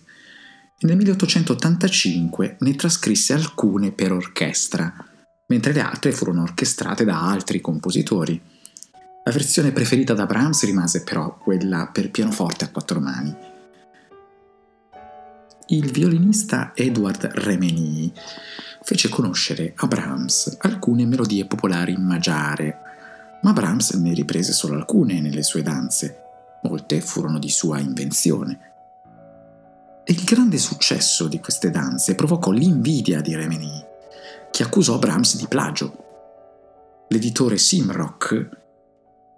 e 0.79 0.87
nel 0.87 0.95
1885 0.99 2.59
ne 2.61 2.75
trascrisse 2.77 3.33
alcune 3.33 3.91
per 3.91 4.13
orchestra, 4.13 4.95
mentre 5.49 5.73
le 5.73 5.81
altre 5.81 6.13
furono 6.13 6.43
orchestrate 6.43 7.05
da 7.05 7.29
altri 7.29 7.61
compositori. 7.61 8.41
La 9.25 9.33
versione 9.33 9.73
preferita 9.73 10.15
da 10.15 10.27
Brahms 10.27 10.63
rimase 10.65 11.03
però 11.03 11.37
quella 11.37 11.91
per 11.93 12.13
pianoforte 12.13 12.67
a 12.67 12.71
quattro 12.71 13.01
mani 13.01 13.55
il 15.69 15.91
violinista 15.91 16.71
Edward 16.77 17.25
Remeni 17.35 18.13
fece 18.83 19.09
conoscere 19.09 19.73
a 19.75 19.89
Brahms 19.89 20.59
alcune 20.61 21.05
melodie 21.07 21.45
popolari 21.47 21.97
magiare, 21.97 22.79
ma 23.43 23.53
Brahms 23.53 23.91
ne 23.95 24.15
riprese 24.15 24.53
solo 24.53 24.75
alcune 24.75 25.21
nelle 25.21 25.43
sue 25.43 25.63
danze, 25.63 26.23
molte 26.63 27.01
furono 27.01 27.41
di 27.41 27.51
sua 27.51 27.81
invenzione. 27.81 28.61
E 30.05 30.13
il 30.13 30.23
grande 30.23 30.59
successo 30.59 31.27
di 31.27 31.41
queste 31.41 31.71
danze 31.71 32.15
provocò 32.15 32.53
l'invidia 32.53 33.21
di 33.21 33.35
Remeni, 33.35 33.85
che 34.53 34.63
accusò 34.63 35.01
Brahms 35.01 35.37
di 35.37 35.49
plagio. 35.49 36.05
L'editore 37.09 37.59
Simrock 37.59 38.49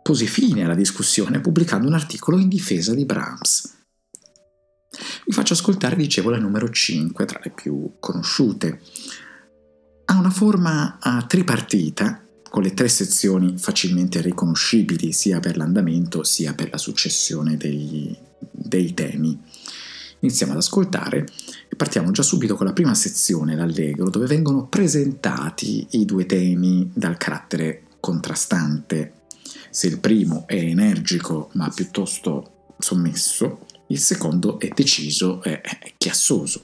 pose 0.03 0.27
fine 0.27 0.65
alla 0.65 0.75
discussione 0.75 1.41
pubblicando 1.41 1.89
un 1.89 1.95
articolo 1.95 2.39
in 2.39 2.49
difesa 2.49 2.93
di 2.93 3.07
Brahms 3.07 3.77
vi 5.27 5.33
faccio 5.33 5.53
ascoltare, 5.53 5.97
dicevo, 5.97 6.31
la 6.31 6.39
numero 6.39 6.69
5, 6.71 7.25
tra 7.25 7.41
le 7.43 7.51
più 7.51 7.95
conosciute. 7.99 8.81
Ha 10.07 10.19
una 10.19 10.31
forma 10.31 10.99
tripartita, 11.27 12.23
con 12.49 12.63
le 12.63 12.75
tre 12.75 12.89
sezioni 12.89 13.59
facilmente 13.59 14.21
riconoscibili 14.21 15.13
sia 15.13 15.39
per 15.39 15.57
l'andamento 15.57 16.25
sia 16.25 16.55
per 16.55 16.71
la 16.71 16.79
successione 16.79 17.57
dei, 17.57 18.17
dei 18.51 18.95
temi. 18.95 19.39
Iniziamo 20.21 20.53
ad 20.53 20.59
ascoltare 20.59 21.27
e 21.69 21.77
partiamo 21.77 22.11
già 22.11 22.23
subito 22.23 22.57
con 22.57 22.67
la 22.67 22.73
prima 22.73 22.95
sezione, 22.95 23.55
l'allegro, 23.55 24.11
dove 24.11 24.27
vengono 24.27 24.67
presentati 24.67 25.87
i 25.91 26.05
due 26.05 26.27
temi 26.27 26.91
dal 26.93 27.17
carattere 27.17 27.85
contrastante. 28.01 29.13
Se 29.71 29.87
il 29.87 30.01
primo 30.01 30.45
è 30.47 30.57
energico 30.57 31.51
ma 31.53 31.71
piuttosto 31.73 32.75
sommesso, 32.79 33.67
il 33.89 33.99
secondo 33.99 34.59
è 34.59 34.69
deciso 34.69 35.43
e 35.43 35.61
chiassoso. 35.97 36.63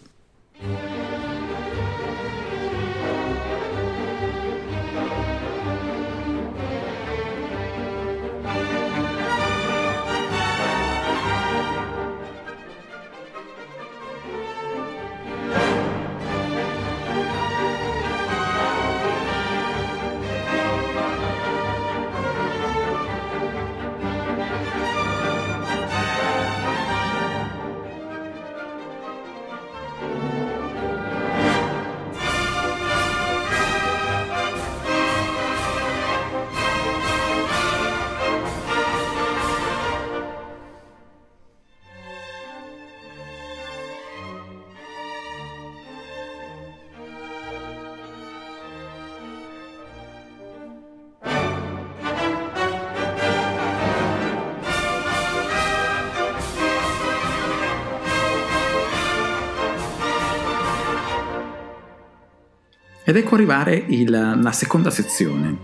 Ed 63.15 63.21
ecco 63.23 63.37
arrivare 63.37 63.77
il, 63.77 64.11
la 64.11 64.51
seconda 64.51 64.91
sezione, 64.91 65.57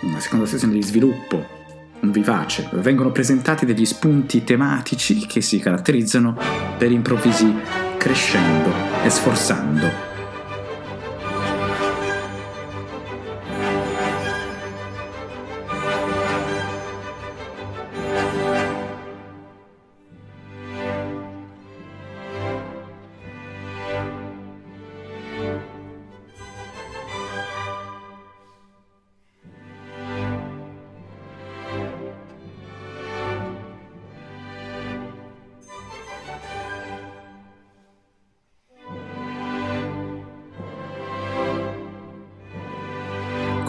una 0.00 0.18
seconda 0.18 0.46
sezione 0.46 0.72
di 0.72 0.82
sviluppo 0.82 1.44
vivace, 2.00 2.70
vengono 2.72 3.12
presentati 3.12 3.66
degli 3.66 3.84
spunti 3.84 4.44
tematici 4.44 5.26
che 5.26 5.42
si 5.42 5.58
caratterizzano 5.58 6.34
per 6.78 6.90
improvvisi 6.90 7.54
crescendo 7.98 8.70
e 9.04 9.10
sforzando 9.10 10.15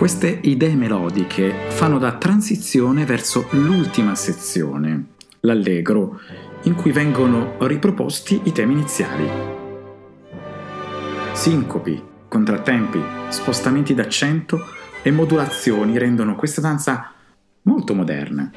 Queste 0.07 0.39
idee 0.43 0.73
melodiche 0.75 1.53
fanno 1.67 1.97
da 1.97 2.15
transizione 2.15 3.03
verso 3.03 3.45
l'ultima 3.49 4.15
sezione, 4.15 5.07
l'allegro, 5.41 6.21
in 6.61 6.75
cui 6.75 6.93
vengono 6.93 7.57
riproposti 7.67 8.39
i 8.45 8.53
temi 8.53 8.71
iniziali. 8.71 9.27
Sincopi, 11.33 12.01
contrattempi, 12.29 13.01
spostamenti 13.27 13.93
d'accento 13.93 14.61
e 15.03 15.11
modulazioni 15.11 15.97
rendono 15.97 16.35
questa 16.35 16.61
danza 16.61 17.11
molto 17.63 17.93
moderna. 17.93 18.49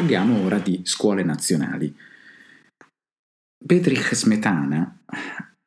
Parliamo 0.00 0.42
ora 0.44 0.58
di 0.58 0.80
scuole 0.84 1.22
nazionali. 1.22 1.94
Bedrich 3.62 4.14
Smetana 4.14 4.98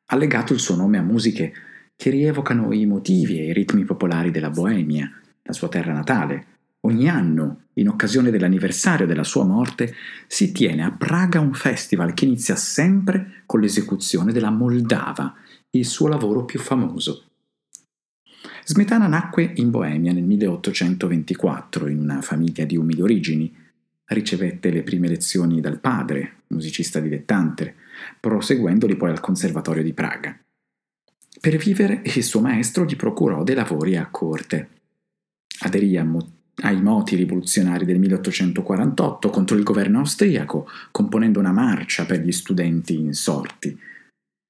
ha 0.06 0.16
legato 0.16 0.52
il 0.52 0.58
suo 0.58 0.74
nome 0.74 0.98
a 0.98 1.02
musiche 1.02 1.52
che 1.94 2.10
rievocano 2.10 2.72
i 2.72 2.84
motivi 2.84 3.38
e 3.38 3.44
i 3.44 3.52
ritmi 3.52 3.84
popolari 3.84 4.32
della 4.32 4.50
Boemia, 4.50 5.08
la 5.40 5.52
sua 5.52 5.68
terra 5.68 5.92
natale. 5.92 6.46
Ogni 6.80 7.08
anno, 7.08 7.66
in 7.74 7.86
occasione 7.86 8.32
dell'anniversario 8.32 9.06
della 9.06 9.22
sua 9.22 9.44
morte, 9.44 9.94
si 10.26 10.50
tiene 10.50 10.82
a 10.82 10.90
Praga 10.90 11.38
un 11.38 11.54
festival 11.54 12.12
che 12.12 12.24
inizia 12.24 12.56
sempre 12.56 13.44
con 13.46 13.60
l'esecuzione 13.60 14.32
della 14.32 14.50
Moldava, 14.50 15.32
il 15.70 15.86
suo 15.86 16.08
lavoro 16.08 16.44
più 16.44 16.58
famoso. 16.58 17.28
Smetana 18.64 19.06
nacque 19.06 19.52
in 19.54 19.70
Boemia 19.70 20.12
nel 20.12 20.24
1824 20.24 21.86
in 21.86 22.00
una 22.00 22.20
famiglia 22.20 22.64
di 22.64 22.76
umili 22.76 23.00
origini 23.00 23.62
Ricevette 24.06 24.70
le 24.70 24.82
prime 24.82 25.08
lezioni 25.08 25.60
dal 25.60 25.80
padre, 25.80 26.42
musicista 26.48 27.00
dilettante, 27.00 27.74
proseguendoli 28.20 28.96
poi 28.96 29.10
al 29.10 29.20
Conservatorio 29.20 29.82
di 29.82 29.94
Praga. 29.94 30.38
Per 31.40 31.56
vivere 31.56 32.02
il 32.04 32.22
suo 32.22 32.40
maestro 32.40 32.84
gli 32.84 32.96
procurò 32.96 33.42
dei 33.42 33.54
lavori 33.54 33.96
a 33.96 34.08
corte. 34.10 34.68
Aderì 35.60 36.02
mo- 36.02 36.32
ai 36.56 36.80
moti 36.80 37.16
rivoluzionari 37.16 37.84
del 37.84 37.98
1848 37.98 39.30
contro 39.30 39.56
il 39.56 39.64
governo 39.64 39.98
austriaco, 39.98 40.68
componendo 40.90 41.40
una 41.40 41.52
marcia 41.52 42.04
per 42.04 42.20
gli 42.20 42.32
studenti 42.32 42.98
insorti. 42.98 43.76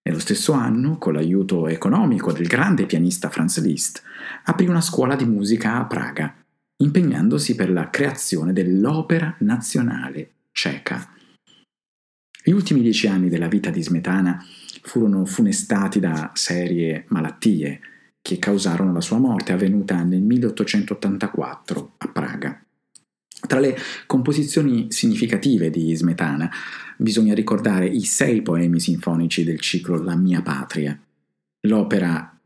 Nello 0.07 0.19
stesso 0.19 0.53
anno, 0.53 0.99
con 0.99 1.14
l'aiuto 1.14 1.67
economico 1.67 2.31
del 2.33 2.47
grande 2.47 2.85
pianista 2.85 3.31
Franz 3.31 3.59
Liszt, 3.62 4.03
aprì 4.45 4.67
una 4.67 4.83
scuola 4.83 5.17
di 5.17 5.25
musica 5.25 5.77
a 5.77 5.87
Praga, 5.87 6.43
impegnandosi 6.83 7.55
per 7.55 7.71
la 7.71 7.91
creazione 7.91 8.53
dell'opera 8.53 9.37
nazionale 9.41 10.31
ceca. 10.53 11.11
Gli 12.43 12.51
ultimi 12.51 12.83
dieci 12.83 13.07
anni 13.07 13.29
della 13.29 13.49
vita 13.49 13.71
di 13.71 13.83
Smetana 13.83 14.45
furono 14.83 15.25
funestati 15.25 15.99
da 15.99 16.31
serie 16.35 17.05
malattie 17.09 17.81
che 18.21 18.39
causarono 18.39 18.93
la 18.93 19.01
sua 19.01 19.19
morte 19.19 19.53
avvenuta 19.53 20.03
nel 20.03 20.23
1884 20.23 21.95
a 21.99 22.09
Praga. 22.09 22.65
Tra 23.47 23.61
le 23.61 23.77
composizioni 24.07 24.91
significative 24.91 25.71
di 25.71 25.95
Smetana 25.95 26.51
bisogna 26.97 27.35
ricordare 27.35 27.87
i 27.87 28.03
sei 28.03 28.43
poemi 28.43 28.81
sinfonici 28.81 29.45
del 29.45 29.61
ciclo 29.61 30.03
La 30.03 30.17
mia 30.17 30.41
patria, 30.41 30.99
l'opera 31.63 32.39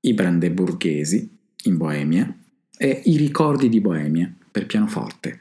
I 0.00 0.14
Brandeburghesi 0.14 1.30
in 1.64 1.76
Boemia, 1.76 2.34
e 2.78 3.02
I 3.04 3.16
ricordi 3.16 3.68
di 3.68 3.80
Boemia 3.80 4.30
per 4.50 4.66
pianoforte. 4.66 5.40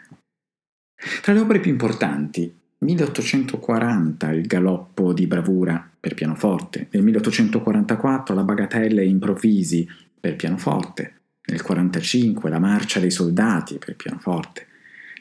Tra 1.21 1.33
le 1.33 1.39
opere 1.39 1.59
più 1.59 1.71
importanti, 1.71 2.53
1840 2.77 4.31
Il 4.31 4.45
galoppo 4.47 5.13
di 5.13 5.27
bravura 5.27 5.89
per 5.99 6.13
pianoforte, 6.13 6.87
nel 6.91 7.03
1844 7.03 8.35
La 8.35 8.43
bagatelle 8.43 9.03
improvvisi 9.03 9.87
per 10.19 10.35
pianoforte, 10.35 11.01
nel 11.47 11.61
1945 11.61 12.49
La 12.49 12.59
marcia 12.59 12.99
dei 12.99 13.11
soldati 13.11 13.77
per 13.77 13.95
pianoforte, 13.95 14.67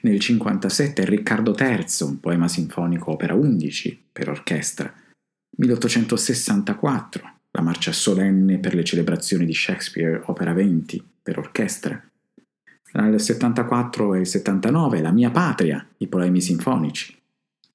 nel 0.02 0.18
1957 0.18 1.04
Riccardo 1.04 1.54
III, 1.58 1.84
un 2.00 2.20
poema 2.20 2.48
sinfonico 2.48 3.12
opera 3.12 3.34
11 3.34 4.04
per 4.12 4.28
orchestra, 4.28 4.92
1864 5.56 7.32
La 7.50 7.62
marcia 7.62 7.92
solenne 7.92 8.58
per 8.58 8.74
le 8.74 8.84
celebrazioni 8.84 9.44
di 9.46 9.54
Shakespeare 9.54 10.22
opera 10.26 10.52
20 10.52 11.12
per 11.24 11.38
orchestra. 11.38 12.00
Nel 12.92 13.18
74 13.18 14.14
e 14.14 14.20
il 14.20 14.26
79 14.26 15.00
La 15.00 15.10
mia 15.10 15.30
patria, 15.30 15.84
i 15.96 16.06
poemi 16.06 16.40
sinfonici. 16.40 17.18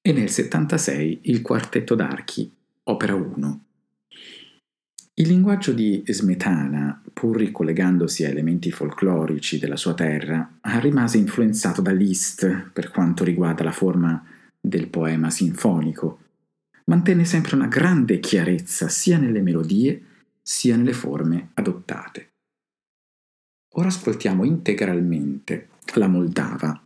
E 0.00 0.12
nel 0.12 0.30
76 0.30 1.22
il 1.24 1.42
quartetto 1.42 1.94
d'archi, 1.94 2.50
opera 2.84 3.14
1. 3.14 3.64
Il 5.14 5.28
linguaggio 5.28 5.72
di 5.72 6.02
Smetana, 6.06 7.02
pur 7.12 7.36
ricollegandosi 7.36 8.24
a 8.24 8.28
elementi 8.28 8.70
folclorici 8.70 9.58
della 9.58 9.76
sua 9.76 9.92
terra, 9.92 10.58
rimase 10.80 11.18
influenzato 11.18 11.82
da 11.82 11.90
Liszt 11.90 12.70
per 12.72 12.90
quanto 12.90 13.24
riguarda 13.24 13.64
la 13.64 13.72
forma 13.72 14.24
del 14.58 14.88
poema 14.88 15.28
sinfonico. 15.28 16.20
Mantenne 16.86 17.26
sempre 17.26 17.56
una 17.56 17.66
grande 17.66 18.20
chiarezza 18.20 18.88
sia 18.88 19.18
nelle 19.18 19.42
melodie 19.42 20.02
sia 20.40 20.76
nelle 20.76 20.94
forme 20.94 21.50
adottate. 21.54 22.29
Ora 23.74 23.86
ascoltiamo 23.86 24.44
integralmente 24.44 25.68
La 25.94 26.08
Moldava, 26.08 26.84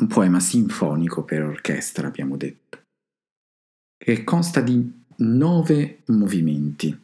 un 0.00 0.06
poema 0.06 0.40
sinfonico 0.40 1.24
per 1.24 1.42
orchestra, 1.42 2.06
abbiamo 2.06 2.36
detto, 2.38 2.80
che 3.98 4.24
consta 4.24 4.62
di 4.62 5.04
nove 5.16 6.00
movimenti. 6.06 6.98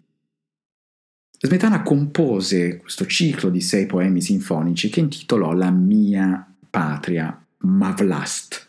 Smetana 1.41 1.83
compose 1.83 2.79
questo 2.79 3.07
ciclo 3.07 3.51
di 3.51 3.61
sei 3.61 3.85
poemi 3.87 4.23
sinfonici 4.23 4.89
che 4.89 5.01
intitolò 5.01 5.53
La 5.53 5.71
mia 5.71 6.51
patria, 6.71 7.45
Mavlast. 7.59 8.67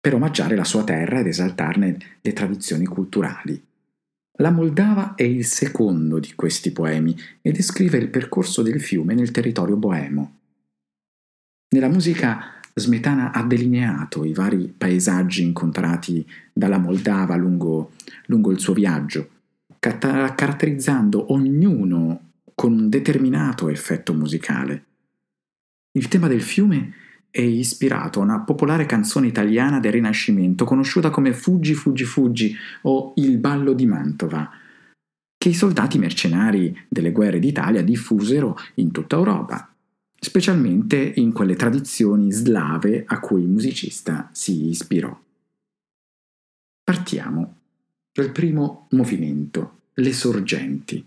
per 0.00 0.14
omaggiare 0.14 0.54
la 0.54 0.64
sua 0.64 0.84
terra 0.84 1.20
ed 1.20 1.26
esaltarne 1.26 2.18
le 2.20 2.32
tradizioni 2.32 2.84
culturali. 2.84 3.63
La 4.38 4.50
Moldava 4.50 5.14
è 5.14 5.22
il 5.22 5.44
secondo 5.44 6.18
di 6.18 6.34
questi 6.34 6.72
poemi 6.72 7.16
e 7.40 7.52
descrive 7.52 7.98
il 7.98 8.08
percorso 8.08 8.62
del 8.62 8.80
fiume 8.80 9.14
nel 9.14 9.30
territorio 9.30 9.76
boemo. 9.76 10.38
Nella 11.68 11.88
musica 11.88 12.60
Smetana 12.74 13.32
ha 13.32 13.44
delineato 13.44 14.24
i 14.24 14.32
vari 14.32 14.74
paesaggi 14.76 15.44
incontrati 15.44 16.28
dalla 16.52 16.78
Moldava 16.78 17.36
lungo, 17.36 17.92
lungo 18.26 18.50
il 18.50 18.58
suo 18.58 18.72
viaggio, 18.74 19.28
caratterizzando 19.78 21.32
ognuno 21.32 22.32
con 22.56 22.72
un 22.72 22.88
determinato 22.88 23.68
effetto 23.68 24.14
musicale. 24.14 24.84
Il 25.92 26.08
tema 26.08 26.26
del 26.26 26.42
fiume 26.42 26.92
è 27.34 27.40
ispirato 27.40 28.20
a 28.20 28.22
una 28.22 28.40
popolare 28.42 28.86
canzone 28.86 29.26
italiana 29.26 29.80
del 29.80 29.90
Rinascimento 29.90 30.64
conosciuta 30.64 31.10
come 31.10 31.32
Fuggi, 31.32 31.74
fuggi, 31.74 32.04
fuggi 32.04 32.56
o 32.82 33.12
Il 33.16 33.38
ballo 33.38 33.72
di 33.72 33.86
Mantova, 33.86 34.48
che 35.36 35.48
i 35.48 35.52
soldati 35.52 35.98
mercenari 35.98 36.86
delle 36.88 37.10
guerre 37.10 37.40
d'Italia 37.40 37.82
diffusero 37.82 38.56
in 38.74 38.92
tutta 38.92 39.16
Europa, 39.16 39.68
specialmente 40.16 40.96
in 41.16 41.32
quelle 41.32 41.56
tradizioni 41.56 42.30
slave 42.30 43.02
a 43.04 43.18
cui 43.18 43.42
il 43.42 43.48
musicista 43.48 44.28
si 44.30 44.68
ispirò. 44.68 45.20
Partiamo 46.84 47.56
dal 48.12 48.30
primo 48.30 48.86
movimento, 48.90 49.80
le 49.94 50.12
sorgenti. 50.12 51.04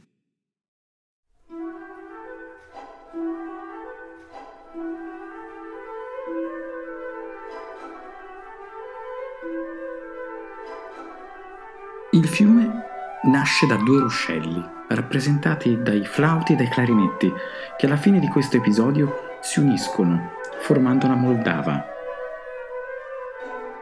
Il 12.18 12.28
fiume 12.28 12.84
nasce 13.26 13.68
da 13.68 13.76
due 13.76 14.00
ruscelli, 14.00 14.60
rappresentati 14.88 15.84
dai 15.84 16.04
flauti 16.04 16.54
e 16.54 16.56
dai 16.56 16.68
clarinetti, 16.68 17.32
che 17.78 17.86
alla 17.86 17.96
fine 17.96 18.20
di 18.20 18.28
questo 18.28 18.58
episodio 18.58 19.38
si 19.40 19.60
uniscono, 19.60 20.32
formando 20.62 21.06
una 21.06 21.14
Moldava. 21.14 21.86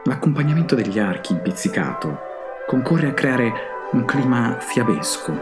L'accompagnamento 0.04 0.74
degli 0.74 0.98
archi 0.98 1.32
in 1.32 1.40
pizzicato 1.40 2.18
concorre 2.66 3.08
a 3.08 3.14
creare 3.14 3.52
un 3.92 4.04
clima 4.04 4.58
fiabesco, 4.60 5.32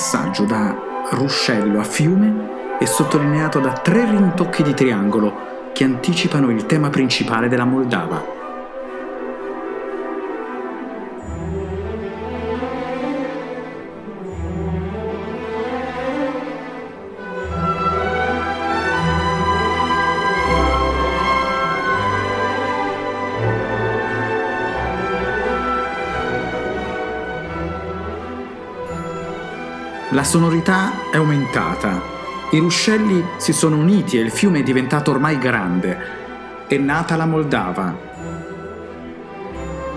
passaggio 0.00 0.44
da 0.44 0.74
ruscello 1.10 1.78
a 1.78 1.84
fiume 1.84 2.78
è 2.78 2.86
sottolineato 2.86 3.60
da 3.60 3.72
tre 3.72 4.06
rintocchi 4.06 4.62
di 4.62 4.72
triangolo 4.72 5.72
che 5.74 5.84
anticipano 5.84 6.48
il 6.48 6.64
tema 6.64 6.88
principale 6.88 7.48
della 7.48 7.66
Moldava. 7.66 8.39
La 30.20 30.26
sonorità 30.26 31.10
è 31.10 31.16
aumentata, 31.16 32.02
i 32.50 32.58
ruscelli 32.58 33.24
si 33.38 33.54
sono 33.54 33.78
uniti 33.78 34.18
e 34.18 34.20
il 34.20 34.30
fiume 34.30 34.58
è 34.58 34.62
diventato 34.62 35.12
ormai 35.12 35.38
grande. 35.38 35.96
È 36.66 36.76
nata 36.76 37.16
la 37.16 37.24
Moldava. 37.24 37.96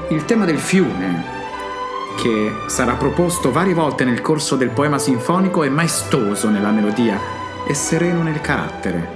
Il 0.08 0.24
tema 0.24 0.46
del 0.46 0.60
fiume, 0.60 1.26
che 2.16 2.54
sarà 2.68 2.94
proposto 2.94 3.52
varie 3.52 3.74
volte 3.74 4.06
nel 4.06 4.22
corso 4.22 4.56
del 4.56 4.70
poema 4.70 4.98
sinfonico, 4.98 5.64
è 5.64 5.68
maestoso 5.68 6.48
nella 6.48 6.72
melodia 6.72 7.20
e 7.68 7.74
sereno 7.74 8.24
nel 8.24 8.40
carattere. 8.40 9.10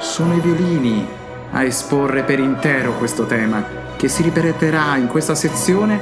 Sono 0.00 0.34
i 0.34 0.40
violini 0.40 1.08
a 1.52 1.62
esporre 1.64 2.24
per 2.24 2.40
intero 2.40 2.92
questo 2.98 3.24
tema, 3.24 3.64
che 3.96 4.08
si 4.08 4.22
ripeterà 4.22 4.98
in 4.98 5.06
questa 5.06 5.34
sezione 5.34 5.98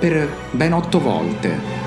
per 0.00 0.28
ben 0.50 0.72
otto 0.72 0.98
volte. 0.98 1.81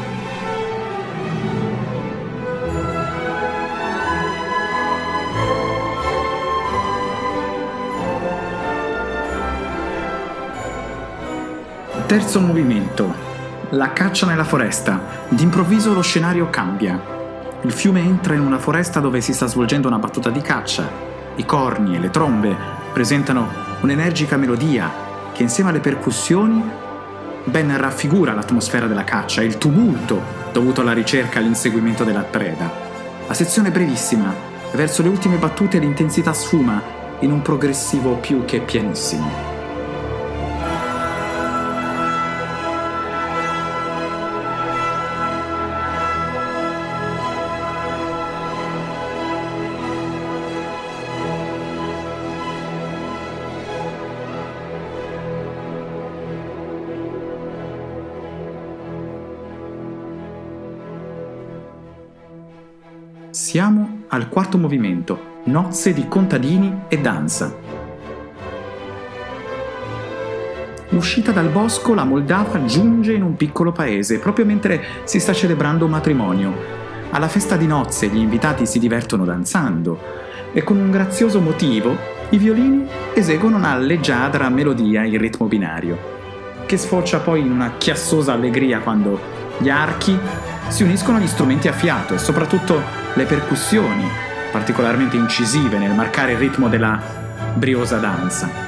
Terzo 12.15 12.39
movimento. 12.39 13.13
La 13.71 13.91
caccia 13.91 14.25
nella 14.25 14.45
foresta. 14.45 15.01
D'improvviso 15.28 15.93
lo 15.93 15.99
scenario 15.99 16.49
cambia. 16.49 16.97
Il 17.63 17.73
fiume 17.73 17.99
entra 17.99 18.36
in 18.36 18.39
una 18.39 18.58
foresta 18.58 19.01
dove 19.01 19.19
si 19.19 19.34
sta 19.34 19.47
svolgendo 19.47 19.89
una 19.89 19.99
battuta 19.99 20.30
di 20.30 20.39
caccia. 20.39 20.89
I 21.36 21.45
corni 21.45 21.93
e 21.93 21.99
le 21.99 22.12
trombe 22.12 22.56
presentano 22.93 23.49
un'energica 23.82 24.38
melodia 24.38 24.89
che 25.34 25.43
insieme 25.43 25.71
alle 25.71 25.82
percussioni 25.82 26.63
ben 27.43 27.78
raffigura 27.78 28.34
l'atmosfera 28.34 28.88
della 28.88 29.04
caccia 29.04 29.41
e 29.41 29.45
il 29.45 29.58
tumulto 29.58 30.21
dovuto 30.54 30.80
alla 30.80 30.93
ricerca 30.93 31.39
e 31.39 31.41
all'inseguimento 31.41 32.06
della 32.06 32.21
preda. 32.21 32.71
La 33.28 33.34
sezione 33.34 33.67
è 33.67 33.71
brevissima, 33.71 34.34
verso 34.71 35.01
le 35.01 35.10
ultime 35.10 35.36
battute 35.36 35.80
l'intensità 35.80 36.32
sfuma 36.32 36.82
in 37.19 37.32
un 37.34 37.41
progressivo 37.41 38.13
più 38.13 38.45
che 38.45 38.62
pianissimo. 38.62 39.54
Siamo 63.55 64.01
al 64.09 64.27
quarto 64.27 64.57
movimento, 64.57 65.39
nozze 65.45 65.93
di 65.93 66.09
contadini 66.09 66.81
e 66.89 66.99
danza. 66.99 67.55
Uscita 70.89 71.31
dal 71.31 71.47
bosco, 71.47 71.93
la 71.93 72.03
Moldava 72.03 72.65
giunge 72.65 73.13
in 73.13 73.23
un 73.23 73.37
piccolo 73.37 73.71
paese, 73.71 74.19
proprio 74.19 74.43
mentre 74.43 74.83
si 75.05 75.21
sta 75.21 75.31
celebrando 75.31 75.85
un 75.85 75.91
matrimonio. 75.91 76.53
Alla 77.11 77.29
festa 77.29 77.55
di 77.55 77.65
nozze 77.65 78.07
gli 78.07 78.17
invitati 78.17 78.65
si 78.65 78.77
divertono 78.77 79.23
danzando 79.23 80.01
e 80.51 80.61
con 80.61 80.75
un 80.75 80.91
grazioso 80.91 81.39
motivo 81.39 81.95
i 82.31 82.37
violini 82.37 82.85
eseguono 83.13 83.55
una 83.55 83.77
leggiadra 83.77 84.49
melodia 84.49 85.05
in 85.05 85.17
ritmo 85.17 85.45
binario, 85.45 85.97
che 86.65 86.75
sfocia 86.75 87.19
poi 87.19 87.39
in 87.39 87.51
una 87.51 87.75
chiassosa 87.77 88.33
allegria 88.33 88.81
quando 88.81 89.17
gli 89.59 89.69
archi 89.69 90.19
si 90.67 90.83
uniscono 90.83 91.19
agli 91.19 91.27
strumenti 91.27 91.69
a 91.69 91.71
fiato 91.71 92.15
e 92.15 92.17
soprattutto 92.17 93.04
le 93.15 93.25
percussioni, 93.25 94.06
particolarmente 94.51 95.15
incisive 95.15 95.78
nel 95.78 95.93
marcare 95.93 96.34
il 96.34 96.38
ritmo 96.38 96.67
della 96.67 96.99
briosa 97.54 97.97
danza. 97.97 98.63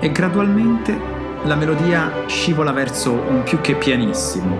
E 0.00 0.12
gradualmente 0.12 0.96
la 1.44 1.54
melodia 1.54 2.24
scivola 2.26 2.72
verso 2.72 3.12
un 3.12 3.42
più 3.44 3.60
che 3.62 3.74
pianissimo, 3.74 4.56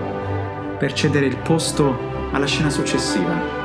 per 0.79 0.93
cedere 0.93 1.27
il 1.27 1.37
posto 1.37 2.29
alla 2.31 2.45
scena 2.47 2.69
successiva. 2.69 3.58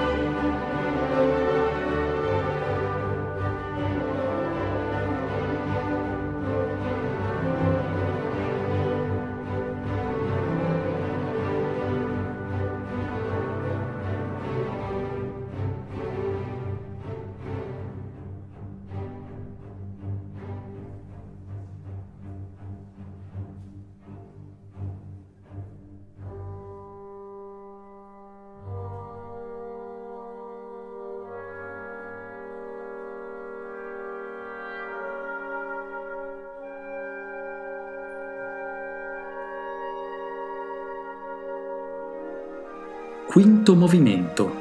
Quinto 43.75 43.77
movimento. 43.77 44.57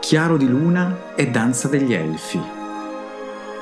Chiaro 0.00 0.36
di 0.36 0.48
luna 0.48 1.14
e 1.14 1.30
danza 1.30 1.68
degli 1.68 1.92
elfi. 1.92 2.40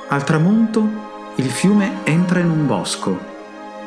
Al 0.08 0.24
tramonto 0.24 0.88
il 1.34 1.50
fiume 1.50 1.98
entra 2.04 2.40
in 2.40 2.48
un 2.50 2.66
bosco. 2.66 3.18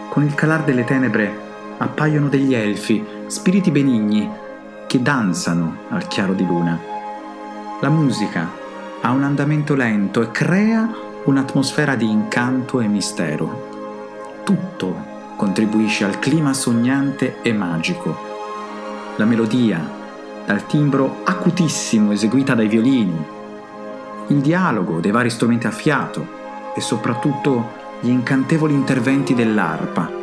Con 0.10 0.24
il 0.24 0.36
calar 0.36 0.64
delle 0.64 0.84
tenebre 0.84 1.36
appaiono 1.78 2.30
degli 2.30 2.54
elfi, 2.54 3.04
spiriti 3.26 3.72
benigni, 3.72 4.30
che 4.86 5.02
danzano 5.02 5.78
al 5.90 6.08
chiaro 6.08 6.34
di 6.34 6.46
luna. 6.46 6.80
La 7.82 7.90
musica 7.90 8.48
ha 9.02 9.12
un 9.12 9.24
andamento 9.24 9.74
lento 9.74 10.22
e 10.22 10.30
crea 10.32 10.88
un'atmosfera 11.26 11.96
di 11.96 12.10
incanto 12.10 12.80
e 12.80 12.88
mistero. 12.88 14.42
Tutto 14.44 14.96
contribuisce 15.36 16.06
al 16.06 16.20
clima 16.20 16.54
sognante 16.54 17.42
e 17.42 17.52
magico. 17.52 18.32
La 19.16 19.26
melodia, 19.26 20.02
dal 20.46 20.66
timbro 20.66 21.22
acutissimo 21.24 22.12
eseguita 22.12 22.54
dai 22.56 22.68
violini, 22.68 23.26
il 24.28 24.40
dialogo 24.40 25.00
dei 25.00 25.12
vari 25.12 25.30
strumenti 25.30 25.68
a 25.68 25.72
fiato 25.72 26.74
e 26.76 26.82
soprattutto 26.82 27.82
gli 28.00 28.10
incantevoli 28.10 28.74
interventi 28.74 29.34
dell'arpa 29.34 30.23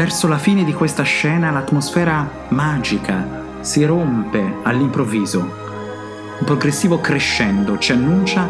verso 0.00 0.28
la 0.28 0.38
fine 0.38 0.64
di 0.64 0.72
questa 0.72 1.02
scena 1.02 1.50
l'atmosfera 1.50 2.46
magica 2.48 3.58
si 3.60 3.84
rompe 3.84 4.54
all'improvviso. 4.62 5.40
Un 5.40 6.46
progressivo 6.46 7.02
crescendo 7.02 7.76
ci 7.76 7.92
annuncia 7.92 8.48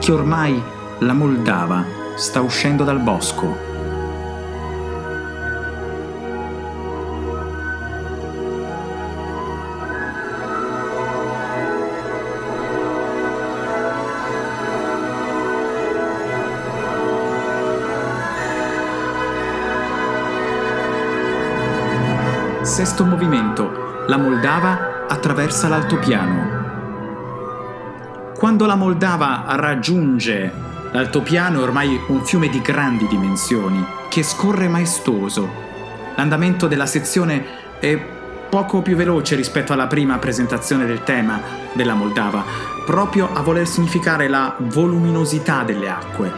che 0.00 0.10
ormai 0.10 0.60
la 0.98 1.12
Moldava 1.12 1.84
sta 2.16 2.40
uscendo 2.40 2.82
dal 2.82 2.98
bosco 2.98 3.71
Sesto 22.72 23.04
movimento. 23.04 24.06
La 24.06 24.16
Moldava 24.16 25.04
attraversa 25.06 25.68
l'altopiano. 25.68 26.60
Quando 28.34 28.64
la 28.64 28.76
Moldava 28.76 29.44
raggiunge 29.48 30.50
l'altopiano 30.90 31.60
è 31.60 31.62
ormai 31.62 32.00
un 32.08 32.24
fiume 32.24 32.48
di 32.48 32.62
grandi 32.62 33.06
dimensioni 33.08 33.84
che 34.08 34.22
scorre 34.22 34.68
maestoso. 34.68 35.46
L'andamento 36.16 36.66
della 36.66 36.86
sezione 36.86 37.44
è 37.78 37.94
poco 38.48 38.80
più 38.80 38.96
veloce 38.96 39.36
rispetto 39.36 39.74
alla 39.74 39.86
prima 39.86 40.16
presentazione 40.16 40.86
del 40.86 41.02
tema 41.04 41.42
della 41.74 41.92
Moldava, 41.92 42.42
proprio 42.86 43.34
a 43.34 43.42
voler 43.42 43.66
significare 43.66 44.28
la 44.28 44.56
voluminosità 44.58 45.62
delle 45.62 45.90
acque. 45.90 46.32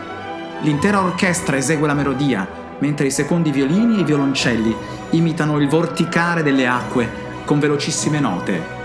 L'intera 0.62 1.01
orchestra 1.01 1.57
esegue 1.57 1.87
la 1.87 1.94
melodia, 1.94 2.44
mentre 2.81 3.07
i 3.07 3.12
secondi 3.12 3.53
violini 3.53 3.99
e 3.99 4.01
i 4.01 4.05
violoncelli 4.05 5.03
imitano 5.16 5.59
il 5.59 5.68
vorticare 5.68 6.42
delle 6.42 6.66
acque 6.66 7.09
con 7.44 7.59
velocissime 7.59 8.20
note. 8.20 8.83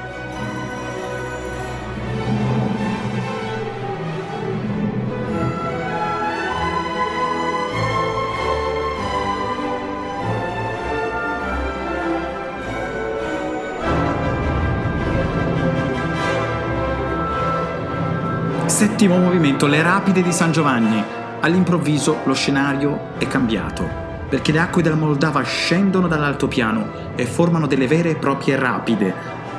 Settimo 18.65 19.17
movimento, 19.17 19.67
le 19.67 19.81
rapide 19.81 20.21
di 20.21 20.31
San 20.31 20.51
Giovanni. 20.51 21.03
All'improvviso 21.41 22.19
lo 22.23 22.33
scenario 22.33 23.17
è 23.17 23.27
cambiato, 23.27 24.08
perché 24.29 24.51
le 24.51 24.59
acque 24.59 24.83
della 24.83 24.95
Moldava 24.95 25.41
scendono 25.41 26.07
dall'altopiano 26.07 27.13
e 27.15 27.25
formano 27.25 27.65
delle 27.65 27.87
vere 27.87 28.11
e 28.11 28.15
proprie 28.15 28.55
rapide, 28.55 29.13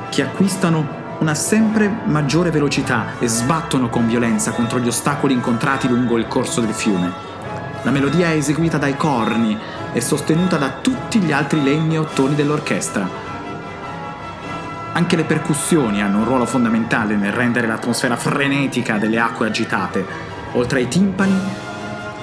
che 0.09 0.23
acquistano 0.23 0.99
una 1.19 1.35
sempre 1.35 1.91
maggiore 2.05 2.49
velocità 2.49 3.19
e 3.19 3.27
sbattono 3.27 3.89
con 3.89 4.07
violenza 4.07 4.51
contro 4.51 4.79
gli 4.79 4.87
ostacoli 4.87 5.33
incontrati 5.33 5.87
lungo 5.87 6.17
il 6.17 6.27
corso 6.27 6.61
del 6.61 6.73
fiume. 6.73 7.11
La 7.83 7.91
melodia 7.91 8.27
è 8.27 8.35
eseguita 8.35 8.77
dai 8.77 8.95
corni 8.95 9.57
e 9.93 10.01
sostenuta 10.01 10.57
da 10.57 10.69
tutti 10.81 11.19
gli 11.19 11.31
altri 11.31 11.61
legni 11.61 11.95
e 11.95 11.99
ottoni 11.99 12.33
dell'orchestra. 12.33 13.07
Anche 14.93 15.15
le 15.15 15.23
percussioni 15.23 16.01
hanno 16.01 16.19
un 16.19 16.25
ruolo 16.25 16.45
fondamentale 16.45 17.15
nel 17.15 17.31
rendere 17.31 17.67
l'atmosfera 17.67 18.15
frenetica 18.15 18.97
delle 18.97 19.19
acque 19.19 19.47
agitate. 19.47 20.05
Oltre 20.53 20.79
ai 20.79 20.87
timpani, 20.87 21.39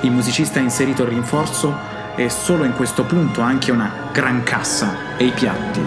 il 0.01 0.11
musicista 0.11 0.59
ha 0.59 0.63
inserito 0.63 1.03
il 1.03 1.09
rinforzo 1.09 1.98
e 2.19 2.29
solo 2.29 2.65
in 2.65 2.73
questo 2.73 3.05
punto 3.05 3.43
anche 3.43 3.71
una 3.71 4.11
gran 4.13 4.43
cassa 4.43 5.17
e 5.17 5.27
i 5.27 5.31
piatti. 5.31 5.81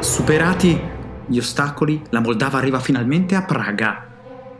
Superati 0.00 0.80
gli 1.26 1.38
ostacoli, 1.38 2.02
la 2.08 2.20
Moldava 2.20 2.56
arriva 2.56 2.80
finalmente 2.80 3.34
a 3.34 3.42
Praga 3.42 4.07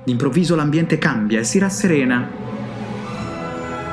D'improvviso 0.08 0.56
l'ambiente 0.56 0.96
cambia 0.96 1.38
e 1.38 1.44
si 1.44 1.58
rasserena. 1.58 2.26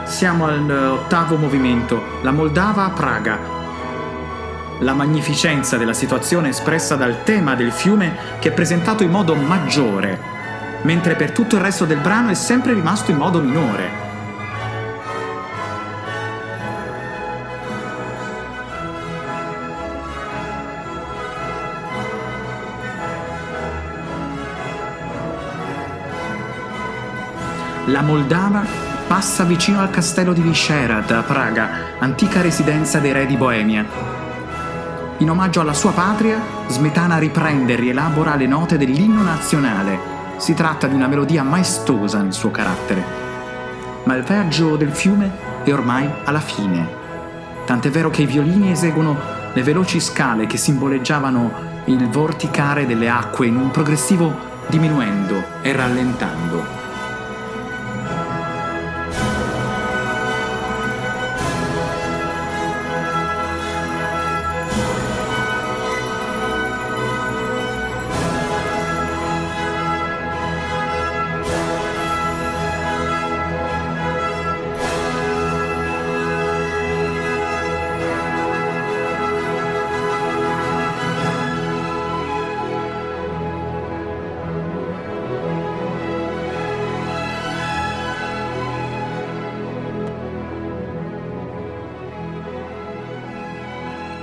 Siamo 0.06 0.46
all'ottavo 0.46 1.36
movimento, 1.36 2.02
la 2.22 2.32
Moldava 2.32 2.86
a 2.86 2.92
Praga. 2.92 3.38
La 4.80 4.94
magnificenza 4.94 5.76
della 5.76 5.92
situazione 5.92 6.48
espressa 6.48 6.96
dal 6.96 7.26
tema 7.26 7.54
del 7.56 7.74
fiume 7.74 8.16
che 8.40 8.48
è 8.48 8.54
presentato 8.54 9.04
in 9.04 9.12
modo 9.12 9.36
maggiore, 9.36 10.18
mentre 10.84 11.18
per 11.18 11.32
tutto 11.32 11.58
il 11.58 11.62
resto 11.62 11.84
del 11.84 12.00
brano 12.00 12.30
è 12.30 12.34
sempre 12.34 12.74
rimasto 12.74 13.12
in 13.12 13.18
modo 13.18 13.42
minore. 13.42 14.05
La 27.96 28.02
Moldava 28.02 28.62
passa 29.08 29.46
vicino 29.46 29.80
al 29.80 29.90
castello 29.90 30.34
di 30.34 30.42
Vyšehrad 30.42 31.10
a 31.12 31.22
Praga, 31.22 31.70
antica 32.00 32.42
residenza 32.42 33.00
dei 33.00 33.14
re 33.14 33.26
di 33.26 33.38
Boemia. 33.38 33.86
In 35.20 35.30
omaggio 35.30 35.62
alla 35.62 35.72
sua 35.72 35.94
patria, 35.94 36.38
Smetana 36.68 37.18
riprende 37.18 37.72
e 37.72 37.76
rielabora 37.78 38.36
le 38.36 38.48
note 38.48 38.78
dell'inno 38.78 39.22
nazionale. 39.22 39.98
Si 40.36 40.54
tratta 40.54 40.88
di 40.88 40.94
una 40.94 41.08
melodia 41.08 41.42
maestosa 41.44 42.22
nel 42.22 42.34
suo 42.34 42.52
carattere. 42.52 43.02
Ma 44.04 44.16
il 44.16 44.24
viaggio 44.24 44.76
del 44.76 44.92
fiume 44.92 45.32
è 45.64 45.72
ormai 45.72 46.10
alla 46.26 46.42
fine. 46.42 46.86
Tant'è 47.66 47.90
vero 47.90 48.10
che 48.10 48.24
i 48.24 48.28
violini 48.28 48.72
eseguono 48.72 49.18
le 49.54 49.64
veloci 49.64 50.02
scale 50.02 50.48
che 50.48 50.58
simboleggiavano 50.58 51.84
il 51.86 52.10
vorticare 52.10 52.86
delle 52.86 53.08
acque 53.08 53.48
in 53.48 53.56
un 53.56 53.72
progressivo 53.72 54.36
diminuendo 54.68 55.42
e 55.62 55.72
rallentando. 55.72 56.85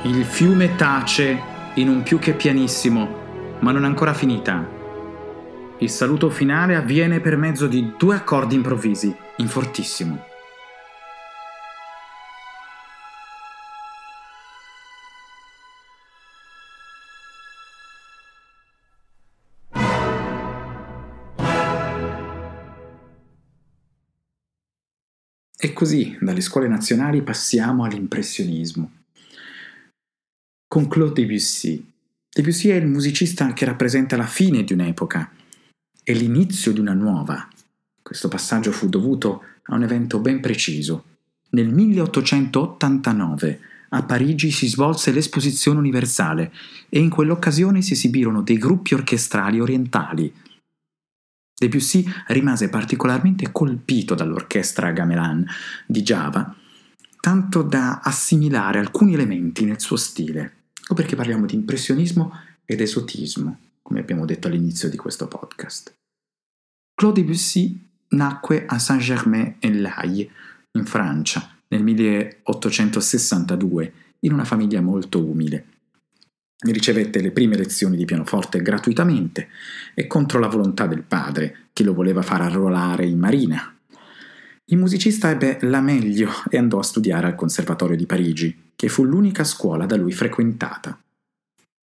Il 0.05 0.25
fiume 0.25 0.75
tace 0.75 1.41
in 1.75 1.89
un 1.89 2.03
più 2.03 2.19
che 2.19 2.35
pianissimo, 2.35 3.59
ma 3.61 3.71
non 3.71 3.85
è 3.85 3.87
ancora 3.87 4.13
finita. 4.13 4.69
Il 5.79 5.89
saluto 5.91 6.29
finale 6.29 6.75
avviene 6.75 7.21
per 7.21 7.37
mezzo 7.37 7.69
di 7.69 7.93
due 7.97 8.17
accordi 8.17 8.57
improvvisi, 8.57 9.15
in 9.37 9.47
fortissimo. 9.47 10.25
E 25.57 25.73
così, 25.73 26.19
dalle 26.21 26.41
scuole 26.41 26.67
nazionali 26.67 27.23
passiamo 27.23 27.85
all'impressionismo. 27.85 29.02
Con 30.73 30.89
Claude 30.89 31.21
Debussy. 31.21 31.85
Debussy 32.35 32.71
è 32.71 32.77
il 32.77 32.87
musicista 32.87 33.53
che 33.53 33.67
rappresenta 33.67 34.17
la 34.17 34.25
fine 34.25 34.65
di 34.65 34.73
un'epoca 34.73 35.31
e 36.03 36.15
l'inizio 36.15 36.73
di 36.73 36.81
una 36.81 36.95
nuova. 36.95 37.47
Questo 38.01 38.29
passaggio 38.29 38.73
fu 38.73 38.89
dovuto 38.89 39.43
a 39.65 39.75
un 39.75 39.83
evento 39.83 40.19
ben 40.21 40.41
preciso. 40.41 41.05
Nel 41.51 41.69
1889 41.69 43.61
a 43.91 44.03
Parigi 44.05 44.51
si 44.51 44.67
svolse 44.67 45.13
l'Esposizione 45.13 45.79
Universale 45.79 46.51
e 46.89 47.01
in 47.01 47.11
quell'occasione 47.11 47.83
si 47.83 47.93
esibirono 47.93 48.41
dei 48.41 48.57
gruppi 48.57 48.95
orchestrali 48.95 49.61
orientali 49.61 50.33
Debussy 51.55 52.03
rimase 52.29 52.71
particolarmente 52.71 53.53
colpito 53.53 54.15
dall'orchestra 54.15 54.91
gamelan 54.91 55.47
di 55.87 56.01
Java, 56.01 56.57
tanto 57.21 57.61
da 57.61 58.01
assimilare 58.03 58.79
alcuni 58.79 59.13
elementi 59.13 59.67
nel 59.67 59.79
suo 59.79 59.97
stile. 59.97 60.62
Ecco 60.83 60.95
perché 60.95 61.15
parliamo 61.15 61.47
di 61.47 61.55
impressionismo 61.55 62.33
ed 62.65 62.81
esotismo, 62.81 63.59
come 63.83 64.01
abbiamo 64.01 64.25
detto 64.25 64.49
all'inizio 64.49 64.89
di 64.89 64.97
questo 64.97 65.29
podcast. 65.29 65.95
Claude 66.95 67.21
Debussy 67.21 67.79
nacque 68.09 68.67
a 68.67 68.79
Saint-Germain-en-Laye, 68.79 70.31
in 70.73 70.85
Francia, 70.85 71.57
nel 71.69 71.83
1862, 71.83 73.93
in 74.21 74.33
una 74.33 74.45
famiglia 74.45 74.81
molto 74.81 75.25
umile. 75.25 75.67
Ricevette 76.59 77.21
le 77.21 77.31
prime 77.31 77.57
lezioni 77.57 77.97
di 77.97 78.05
pianoforte 78.05 78.61
gratuitamente 78.61 79.49
e 79.95 80.07
contro 80.07 80.39
la 80.39 80.49
volontà 80.49 80.87
del 80.87 81.03
padre, 81.03 81.69
che 81.73 81.85
lo 81.85 81.95
voleva 81.95 82.23
far 82.23 82.43
arruolare 82.43 83.07
in 83.07 83.19
marina. 83.19 83.75
Il 84.67 84.79
musicista 84.79 85.31
ebbe 85.31 85.59
la 85.63 85.81
meglio 85.81 86.31
e 86.49 86.57
andò 86.57 86.79
a 86.79 86.85
studiare 86.85 87.27
al 87.27 87.35
Conservatorio 87.35 87.97
di 87.97 88.07
Parigi, 88.07 88.62
che 88.83 88.89
fu 88.89 89.05
l'unica 89.05 89.45
scuola 89.45 89.87
da 89.87 89.95
lui 89.95 90.11
frequentata. 90.11 91.01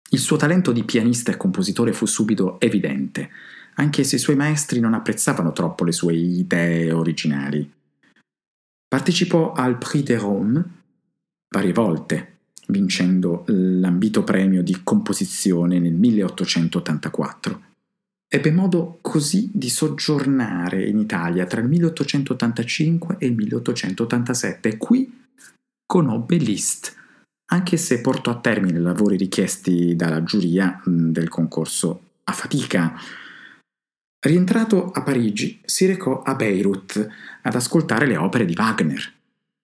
Il 0.09 0.19
suo 0.19 0.35
talento 0.35 0.73
di 0.73 0.83
pianista 0.83 1.31
e 1.31 1.37
compositore 1.37 1.93
fu 1.93 2.05
subito 2.05 2.59
evidente, 2.59 3.29
anche 3.75 4.03
se 4.03 4.17
i 4.17 4.19
suoi 4.19 4.35
maestri 4.35 4.81
non 4.81 4.93
apprezzavano 4.93 5.53
troppo 5.53 5.85
le 5.85 5.93
sue 5.93 6.13
idee 6.13 6.91
originali. 6.91 7.71
Partecipò 8.85 9.53
al 9.53 9.77
Prix 9.77 10.03
de 10.03 10.17
Rome 10.17 10.65
varie 11.55 11.71
volte 11.71 12.39
vincendo 12.67 13.45
l'ambito 13.47 14.25
premio 14.25 14.61
di 14.61 14.81
composizione 14.83 15.79
nel 15.79 15.93
1884. 15.93 17.61
Ebbe 18.27 18.51
modo 18.51 18.97
così 18.99 19.49
di 19.53 19.69
soggiornare 19.69 20.85
in 20.85 20.99
Italia 20.99 21.45
tra 21.45 21.61
il 21.61 21.69
1885 21.69 23.15
e 23.19 23.27
il 23.27 23.35
1887 23.35 24.67
e 24.67 24.77
qui 24.77 25.21
conobbe 25.93 26.37
Liszt, 26.37 26.91
anche 27.51 27.77
se 27.77 28.01
portò 28.01 28.31
a 28.31 28.39
termine 28.39 28.79
i 28.79 28.81
lavori 28.81 29.15
richiesti 29.15 29.95
dalla 29.95 30.23
giuria 30.23 30.81
del 30.83 31.29
concorso 31.29 32.13
a 32.23 32.31
fatica. 32.31 32.99
Rientrato 34.19 34.89
a 34.89 35.03
Parigi, 35.03 35.61
si 35.63 35.85
recò 35.85 36.23
a 36.23 36.33
Beirut 36.33 37.07
ad 37.43 37.53
ascoltare 37.53 38.07
le 38.07 38.17
opere 38.17 38.45
di 38.45 38.55
Wagner, 38.57 39.13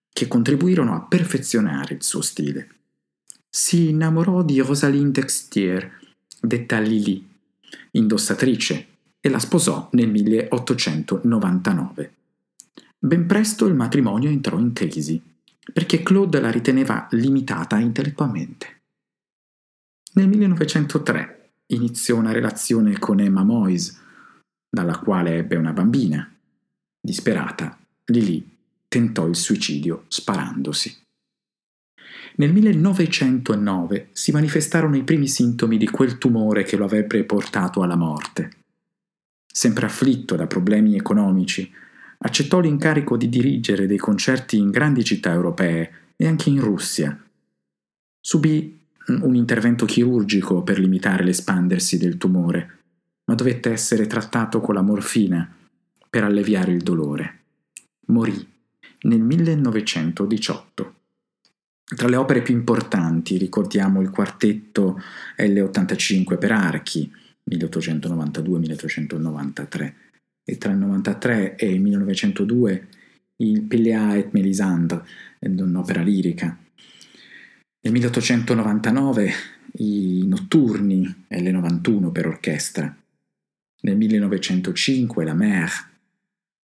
che 0.08 0.28
contribuirono 0.28 0.94
a 0.94 1.00
perfezionare 1.00 1.94
il 1.94 2.04
suo 2.04 2.20
stile 2.20 2.74
si 3.52 3.88
innamorò 3.88 4.44
di 4.44 4.60
Rosalind 4.60 5.12
Textier, 5.12 5.98
detta 6.40 6.78
Lili, 6.78 7.28
indossatrice, 7.90 8.86
e 9.20 9.28
la 9.28 9.40
sposò 9.40 9.88
nel 9.92 10.08
1899. 10.08 12.14
Ben 13.00 13.26
presto 13.26 13.66
il 13.66 13.74
matrimonio 13.74 14.30
entrò 14.30 14.56
in 14.60 14.72
crisi, 14.72 15.20
perché 15.72 16.02
Claude 16.02 16.40
la 16.40 16.50
riteneva 16.50 17.06
limitata 17.10 17.78
intellettualmente. 17.78 18.80
Nel 20.12 20.28
1903 20.28 21.50
iniziò 21.66 22.16
una 22.16 22.32
relazione 22.32 22.98
con 22.98 23.20
Emma 23.20 23.44
Moyes, 23.44 23.98
dalla 24.68 24.98
quale 24.98 25.36
ebbe 25.36 25.56
una 25.56 25.72
bambina. 25.72 26.32
Disperata, 27.00 27.78
Lili 28.06 28.56
tentò 28.88 29.26
il 29.26 29.36
suicidio 29.36 30.04
sparandosi. 30.08 30.96
Nel 32.36 32.52
1909 32.52 34.08
si 34.12 34.32
manifestarono 34.32 34.96
i 34.96 35.04
primi 35.04 35.28
sintomi 35.28 35.76
di 35.76 35.88
quel 35.88 36.18
tumore 36.18 36.64
che 36.64 36.76
lo 36.76 36.84
avrebbe 36.84 37.24
portato 37.24 37.82
alla 37.82 37.96
morte. 37.96 38.50
Sempre 39.46 39.86
afflitto 39.86 40.36
da 40.36 40.46
problemi 40.46 40.96
economici, 40.96 41.70
accettò 42.22 42.60
l'incarico 42.60 43.16
di 43.16 43.28
dirigere 43.28 43.86
dei 43.86 43.96
concerti 43.96 44.58
in 44.58 44.70
grandi 44.70 45.02
città 45.04 45.32
europee 45.32 45.90
e 46.16 46.26
anche 46.26 46.50
in 46.50 46.60
Russia. 46.60 47.18
Subì 48.20 48.78
un 49.06 49.34
intervento 49.34 49.86
chirurgico 49.86 50.62
per 50.62 50.78
limitare 50.78 51.24
l'espandersi 51.24 51.96
del 51.98 52.18
tumore, 52.18 52.78
ma 53.24 53.34
dovette 53.34 53.70
essere 53.70 54.06
trattato 54.06 54.60
con 54.60 54.74
la 54.74 54.82
morfina 54.82 55.50
per 56.08 56.22
alleviare 56.24 56.72
il 56.72 56.82
dolore. 56.82 57.38
Morì 58.06 58.48
nel 59.02 59.20
1918. 59.20 60.94
Tra 61.96 62.08
le 62.08 62.16
opere 62.16 62.42
più 62.42 62.54
importanti 62.54 63.38
ricordiamo 63.38 64.00
il 64.00 64.10
quartetto 64.10 65.00
L85 65.38 66.38
per 66.38 66.52
archi 66.52 67.12
1892-1893 67.50 70.09
e 70.50 70.58
tra 70.58 70.72
il 70.72 70.78
93 70.78 71.54
e 71.54 71.72
il 71.72 71.80
1902 71.80 72.88
il 73.36 73.62
Pelléa 73.62 74.16
et 74.16 74.32
Mélisandre, 74.32 75.04
un'opera 75.38 76.02
lirica. 76.02 76.58
Nel 77.82 77.92
1899 77.92 79.32
i 79.74 80.26
Notturni 80.26 81.26
L91 81.30 82.10
per 82.10 82.26
orchestra. 82.26 82.94
Nel 83.82 83.96
1905 83.96 85.24
la 85.24 85.34
Mer 85.34 85.70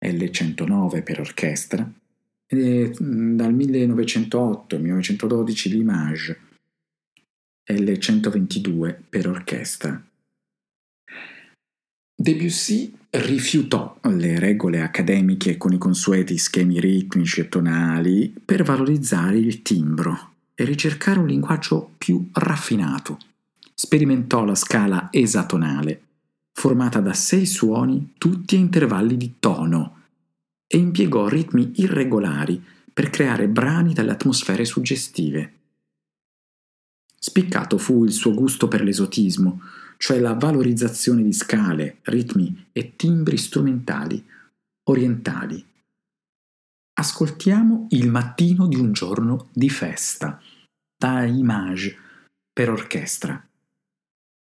L109 0.05 1.03
per 1.03 1.21
orchestra 1.21 1.93
e 2.47 2.95
dal 2.99 3.55
1908 3.55 4.77
al 4.77 4.83
1912 4.83 5.69
l'Image 5.71 6.41
L122 7.73 8.97
per 9.09 9.29
orchestra. 9.29 10.07
Debussy 12.15 13.01
rifiutò 13.15 13.99
le 14.05 14.39
regole 14.39 14.81
accademiche 14.81 15.59
con 15.59 15.73
i 15.73 15.79
consueti 15.79 16.39
schemi 16.39 16.81
ritmici 16.81 17.41
e 17.41 17.49
tonali 17.49 18.33
per 18.43 18.63
valorizzare 18.63 19.37
il 19.37 19.61
timbro 19.61 20.31
e 20.55 20.65
ricercare 20.65 21.19
un 21.19 21.27
linguaggio 21.27 21.93
più 21.99 22.31
raffinato. 22.33 23.19
Sperimentò 23.75 24.45
la 24.45 24.55
scala 24.55 25.09
esatonale, 25.11 26.01
formata 26.53 27.01
da 27.01 27.13
sei 27.13 27.45
suoni 27.45 28.15
tutti 28.17 28.57
a 28.57 28.59
intervalli 28.59 29.19
di 29.19 29.35
tono, 29.39 29.97
e 30.67 30.79
impiegò 30.79 31.29
ritmi 31.29 31.73
irregolari 31.77 32.63
per 32.91 33.11
creare 33.11 33.47
brani 33.47 33.93
dalle 33.93 34.13
atmosfere 34.13 34.65
suggestive. 34.65 35.53
Spiccato 37.19 37.77
fu 37.77 38.05
il 38.05 38.13
suo 38.13 38.33
gusto 38.33 38.69
per 38.69 38.83
l'esotismo, 38.83 39.61
cioè 40.03 40.19
la 40.19 40.35
valorizzazione 40.35 41.23
di 41.23 41.33
scale, 41.33 41.99
ritmi 42.03 42.67
e 42.73 42.97
timbri 42.97 43.37
strumentali 43.37 44.21
orientali. 44.89 45.65
Ascoltiamo 46.95 47.87
Il 47.91 48.11
mattino 48.11 48.67
di 48.67 48.75
un 48.75 48.93
giorno 48.93 49.51
di 49.53 49.71
festa, 49.71 50.43
da 50.97 51.23
Image, 51.23 51.97
per 52.53 52.71
orchestra. 52.71 53.47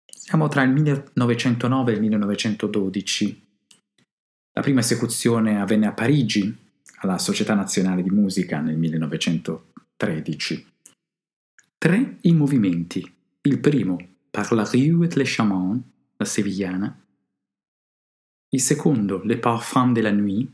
Siamo 0.03 0.47
tra 0.47 0.63
il 0.63 0.71
1909 0.71 1.91
e 1.91 1.93
il 1.93 2.01
1912 2.01 3.49
la 4.53 4.61
prima 4.61 4.79
esecuzione 4.79 5.61
avvenne 5.61 5.85
a 5.85 5.93
Parigi, 5.93 6.57
alla 7.01 7.19
Società 7.19 7.53
Nazionale 7.53 8.01
di 8.01 8.09
Musica 8.09 8.61
nel 8.61 8.77
1913. 8.77 10.67
Tre 11.77 12.17
i 12.21 12.33
movimenti. 12.33 13.13
Il 13.43 13.59
primo, 13.59 14.10
Par 14.31 14.53
la 14.53 14.63
rue 14.63 15.05
et 15.05 15.15
les 15.15 15.25
chamans, 15.25 15.81
la 16.19 16.25
sevillana. 16.25 16.97
Il 18.51 18.61
secondo, 18.61 19.21
Le 19.23 19.39
parfum 19.39 19.93
de 19.93 20.01
la 20.01 20.11
nuit, 20.11 20.49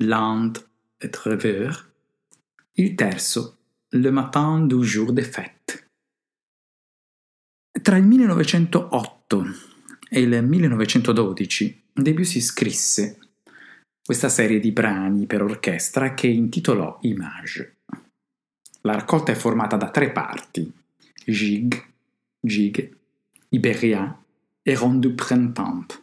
Land 0.00 0.52
et 1.00 1.16
rêveur. 1.16 1.88
Il 2.76 2.96
terzo, 2.96 3.56
Le 3.92 4.10
matin 4.10 4.60
du 4.66 4.84
jour 4.84 5.12
des 5.12 5.24
fêtes. 5.24 5.88
Tra 7.82 7.96
il 7.96 8.04
1908 8.04 9.34
e 10.10 10.20
il 10.20 10.42
1912 10.42 11.82
Debussy 11.92 12.40
scrisse 12.40 13.18
questa 14.04 14.28
serie 14.28 14.58
di 14.58 14.72
brani 14.72 15.26
per 15.26 15.42
orchestra 15.42 16.14
che 16.14 16.26
intitolò 16.26 16.98
Image. 17.02 17.76
La 18.82 18.94
raccolta 18.94 19.32
è 19.32 19.34
formata 19.34 19.76
da 19.76 19.90
tre 19.90 20.10
parti: 20.10 20.72
Gigue, 21.24 21.89
Gigue, 22.42 22.98
Iberia 23.50 24.18
e 24.62 24.74
Ronde 24.74 25.08
du 25.08 25.14
Printemps. 25.14 26.02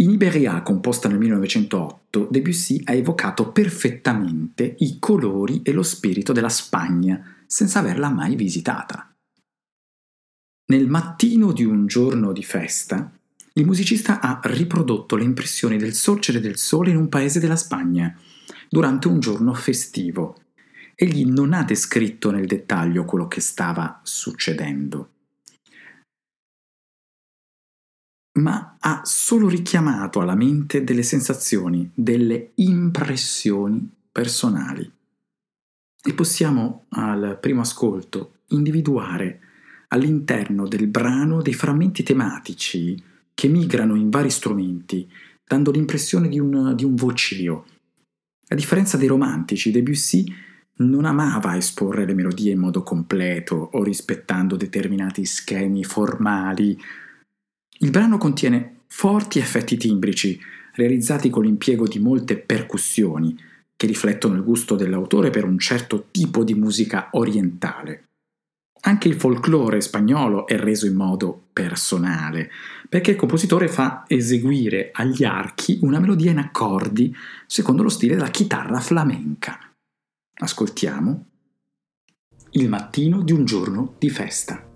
In 0.00 0.10
Iberia, 0.10 0.60
composta 0.62 1.08
nel 1.08 1.18
1908, 1.18 2.28
Debussy 2.30 2.82
ha 2.84 2.92
evocato 2.92 3.52
perfettamente 3.52 4.76
i 4.80 4.98
colori 4.98 5.62
e 5.62 5.72
lo 5.72 5.82
spirito 5.82 6.32
della 6.32 6.50
Spagna, 6.50 7.22
senza 7.46 7.78
averla 7.78 8.10
mai 8.10 8.36
visitata. 8.36 9.14
Nel 10.66 10.86
mattino 10.86 11.52
di 11.52 11.64
un 11.64 11.86
giorno 11.86 12.32
di 12.32 12.44
festa, 12.44 13.12
il 13.54 13.66
musicista 13.66 14.20
ha 14.20 14.40
riprodotto 14.44 15.16
le 15.16 15.24
impressioni 15.24 15.76
del 15.78 15.94
sorgere 15.94 16.40
del 16.40 16.56
sole 16.56 16.90
in 16.90 16.96
un 16.96 17.08
paese 17.08 17.40
della 17.40 17.56
Spagna, 17.56 18.14
durante 18.68 19.08
un 19.08 19.20
giorno 19.20 19.52
festivo. 19.54 20.36
Egli 21.02 21.24
non 21.24 21.54
ha 21.54 21.64
descritto 21.64 22.30
nel 22.30 22.46
dettaglio 22.46 23.06
quello 23.06 23.26
che 23.26 23.40
stava 23.40 24.00
succedendo. 24.02 25.12
ma 28.40 28.76
ha 28.78 29.02
solo 29.04 29.48
richiamato 29.48 30.20
alla 30.20 30.34
mente 30.34 30.82
delle 30.84 31.02
sensazioni, 31.02 31.90
delle 31.92 32.52
impressioni 32.54 33.88
personali. 34.10 34.90
E 36.02 36.14
possiamo 36.14 36.86
al 36.90 37.38
primo 37.40 37.60
ascolto 37.60 38.36
individuare 38.48 39.40
all'interno 39.88 40.66
del 40.66 40.86
brano 40.86 41.42
dei 41.42 41.52
frammenti 41.52 42.02
tematici 42.02 43.02
che 43.34 43.48
migrano 43.48 43.94
in 43.94 44.08
vari 44.08 44.30
strumenti, 44.30 45.08
dando 45.46 45.70
l'impressione 45.70 46.28
di 46.28 46.38
un, 46.38 46.74
di 46.74 46.84
un 46.84 46.94
vocio. 46.94 47.66
A 48.48 48.54
differenza 48.54 48.96
dei 48.96 49.08
romantici, 49.08 49.70
Debussy 49.70 50.24
non 50.80 51.04
amava 51.04 51.56
esporre 51.56 52.04
le 52.04 52.14
melodie 52.14 52.52
in 52.52 52.58
modo 52.58 52.82
completo 52.82 53.70
o 53.72 53.82
rispettando 53.82 54.56
determinati 54.56 55.24
schemi 55.24 55.84
formali 55.84 56.78
il 57.82 57.90
brano 57.90 58.18
contiene 58.18 58.80
forti 58.88 59.38
effetti 59.38 59.78
timbrici, 59.78 60.38
realizzati 60.74 61.30
con 61.30 61.44
l'impiego 61.44 61.88
di 61.88 61.98
molte 61.98 62.36
percussioni, 62.36 63.34
che 63.74 63.86
riflettono 63.86 64.34
il 64.34 64.42
gusto 64.42 64.76
dell'autore 64.76 65.30
per 65.30 65.44
un 65.44 65.58
certo 65.58 66.08
tipo 66.10 66.44
di 66.44 66.52
musica 66.52 67.08
orientale. 67.12 68.08
Anche 68.82 69.08
il 69.08 69.14
folklore 69.14 69.80
spagnolo 69.80 70.46
è 70.46 70.58
reso 70.58 70.86
in 70.86 70.94
modo 70.94 71.44
personale, 71.54 72.50
perché 72.86 73.12
il 73.12 73.16
compositore 73.16 73.68
fa 73.68 74.04
eseguire 74.06 74.90
agli 74.92 75.24
archi 75.24 75.78
una 75.80 76.00
melodia 76.00 76.32
in 76.32 76.38
accordi 76.38 77.16
secondo 77.46 77.82
lo 77.82 77.88
stile 77.88 78.14
della 78.14 78.28
chitarra 78.28 78.80
flamenca. 78.80 79.69
Ascoltiamo 80.42 81.26
Il 82.52 82.70
mattino 82.70 83.22
di 83.22 83.32
un 83.32 83.44
giorno 83.44 83.96
di 83.98 84.08
festa. 84.08 84.69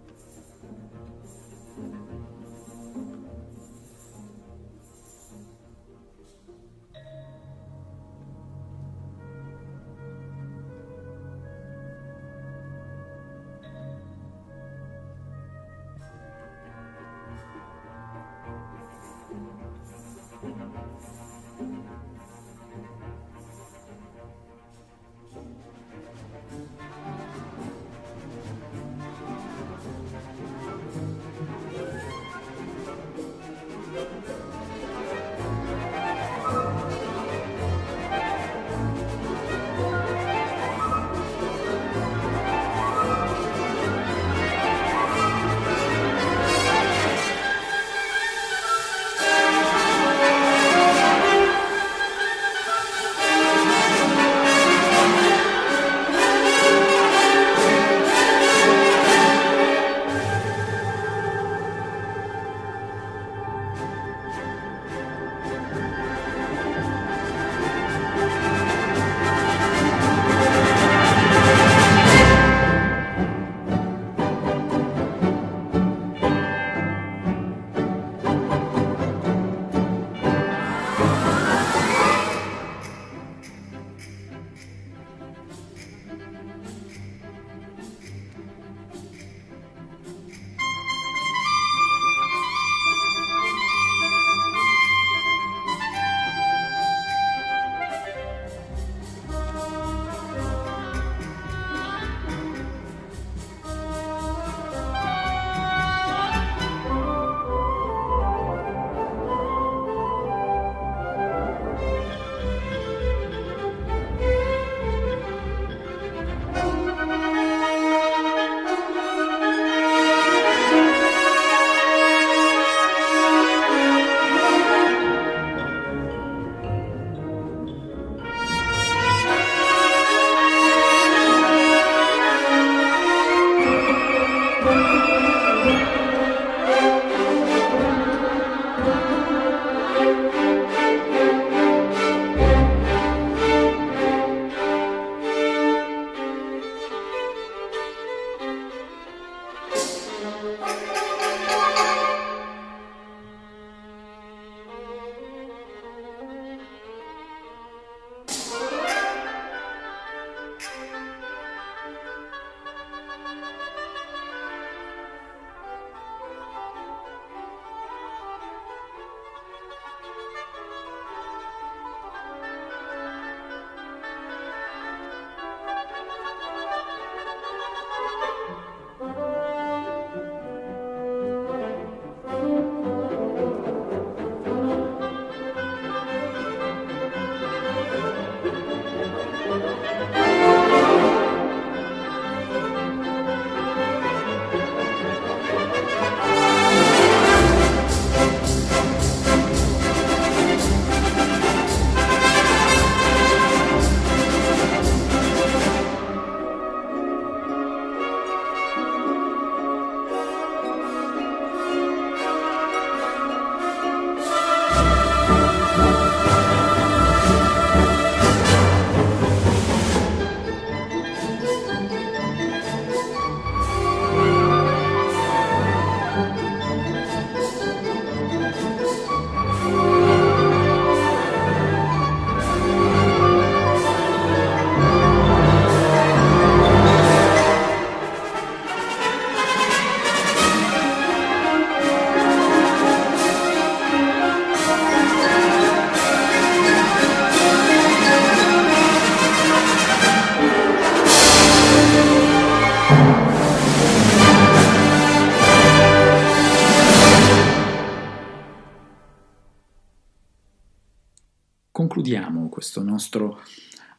Nostro 263.15 263.41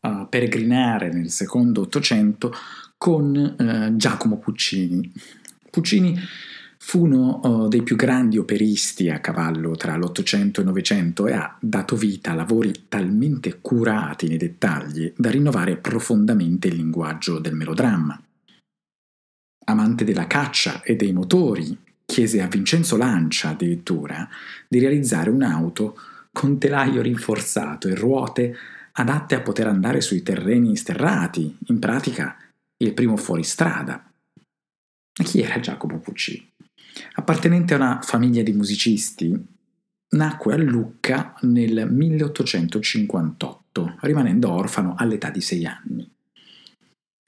uh, 0.02 0.28
peregrinare 0.28 1.12
nel 1.12 1.30
secondo 1.30 1.82
Ottocento 1.82 2.54
con 2.98 3.36
uh, 3.36 3.96
Giacomo 3.96 4.38
Puccini. 4.38 5.12
Puccini 5.70 6.18
fu 6.78 7.06
uno 7.06 7.40
uh, 7.42 7.68
dei 7.68 7.82
più 7.82 7.96
grandi 7.96 8.38
operisti 8.38 9.10
a 9.10 9.20
cavallo 9.20 9.76
tra 9.76 9.96
l'Ottocento 9.96 10.60
e 10.60 10.64
il 10.64 10.70
Novecento 10.70 11.28
e 11.28 11.34
ha 11.34 11.58
dato 11.60 11.96
vita 11.96 12.32
a 12.32 12.36
lavori 12.36 12.86
talmente 12.88 13.60
curati 13.62 14.28
nei 14.28 14.38
dettagli 14.38 15.14
da 15.16 15.30
rinnovare 15.30 15.78
profondamente 15.78 16.68
il 16.68 16.76
linguaggio 16.76 17.40
del 17.40 17.56
melodramma. 17.56 18.22
Amante 19.68 20.04
della 20.04 20.28
caccia 20.28 20.84
e 20.84 20.96
dei 20.96 21.12
motori, 21.12 21.76
chiese 22.06 22.42
a 22.42 22.48
Vincenzo 22.48 22.98
Lancia 22.98 23.50
addirittura 23.50 24.30
di 24.68 24.78
realizzare 24.78 25.32
un'auto 25.32 25.98
con 26.32 26.60
telaio 26.60 27.02
rinforzato 27.02 27.88
e 27.88 27.96
ruote 27.96 28.56
adatte 28.98 29.36
a 29.36 29.42
poter 29.42 29.68
andare 29.68 30.00
sui 30.02 30.24
terreni 30.24 30.76
sterrati, 30.76 31.56
in 31.68 31.80
pratica 31.80 32.38
il 32.78 32.94
primo 32.94 33.18
fuoristrada. 33.18 34.12
Chi 35.12 35.42
era 35.42 35.60
Giacomo 35.60 36.00
Puccini? 36.00 36.52
Appartenente 37.14 37.74
a 37.74 37.78
una 37.78 38.00
famiglia 38.02 38.42
di 38.42 38.54
musicisti, 38.54 39.38
nacque 40.10 40.54
a 40.54 40.58
Lucca 40.58 41.36
nel 41.42 41.92
1858, 41.92 43.98
rimanendo 44.02 44.52
orfano 44.52 44.96
all'età 44.98 45.30
di 45.30 45.42
sei 45.42 45.66
anni. 45.66 46.10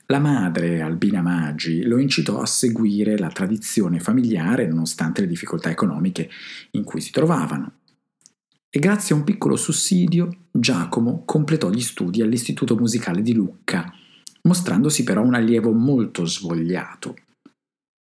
La 0.10 0.20
madre, 0.20 0.82
Albina 0.82 1.22
Maggi, 1.22 1.84
lo 1.84 1.98
incitò 1.98 2.40
a 2.40 2.46
seguire 2.46 3.18
la 3.18 3.28
tradizione 3.28 4.00
familiare 4.00 4.66
nonostante 4.66 5.20
le 5.20 5.28
difficoltà 5.28 5.70
economiche 5.70 6.30
in 6.72 6.86
cui 6.86 7.02
si 7.02 7.12
trovavano. 7.12 7.77
E 8.70 8.80
grazie 8.80 9.16
a 9.16 9.18
un 9.18 9.24
piccolo 9.24 9.56
sussidio, 9.56 10.48
Giacomo 10.52 11.24
completò 11.26 11.70
gli 11.70 11.82
studi 11.82 12.22
all'Istituto 12.22 12.76
Musicale 12.76 13.22
di 13.22 13.34
Lucca, 13.34 13.94
mostrandosi 14.44 15.04
però 15.04 15.24
un 15.24 15.36
allievo 15.36 15.72
molto 15.72 16.26
svogliato. 16.26 17.16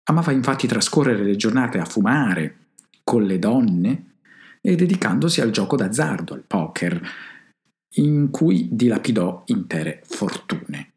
Amava 0.04 0.32
infatti 0.32 0.66
trascorrere 0.66 1.22
le 1.22 1.36
giornate 1.36 1.78
a 1.78 1.84
fumare, 1.84 2.68
con 3.02 3.24
le 3.24 3.38
donne 3.38 4.16
e 4.60 4.74
dedicandosi 4.74 5.42
al 5.42 5.50
gioco 5.50 5.76
d'azzardo, 5.76 6.32
al 6.32 6.44
poker, 6.46 7.00
in 7.96 8.30
cui 8.30 8.68
dilapidò 8.72 9.42
intere 9.46 10.02
fortune. 10.04 10.92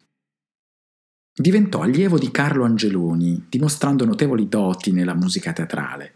Diventò 1.38 1.82
allievo 1.82 2.18
di 2.18 2.32
Carlo 2.32 2.64
Angeloni, 2.64 3.46
dimostrando 3.50 4.06
notevoli 4.06 4.48
doti 4.48 4.92
nella 4.92 5.14
musica 5.14 5.54
teatrale. 5.54 6.14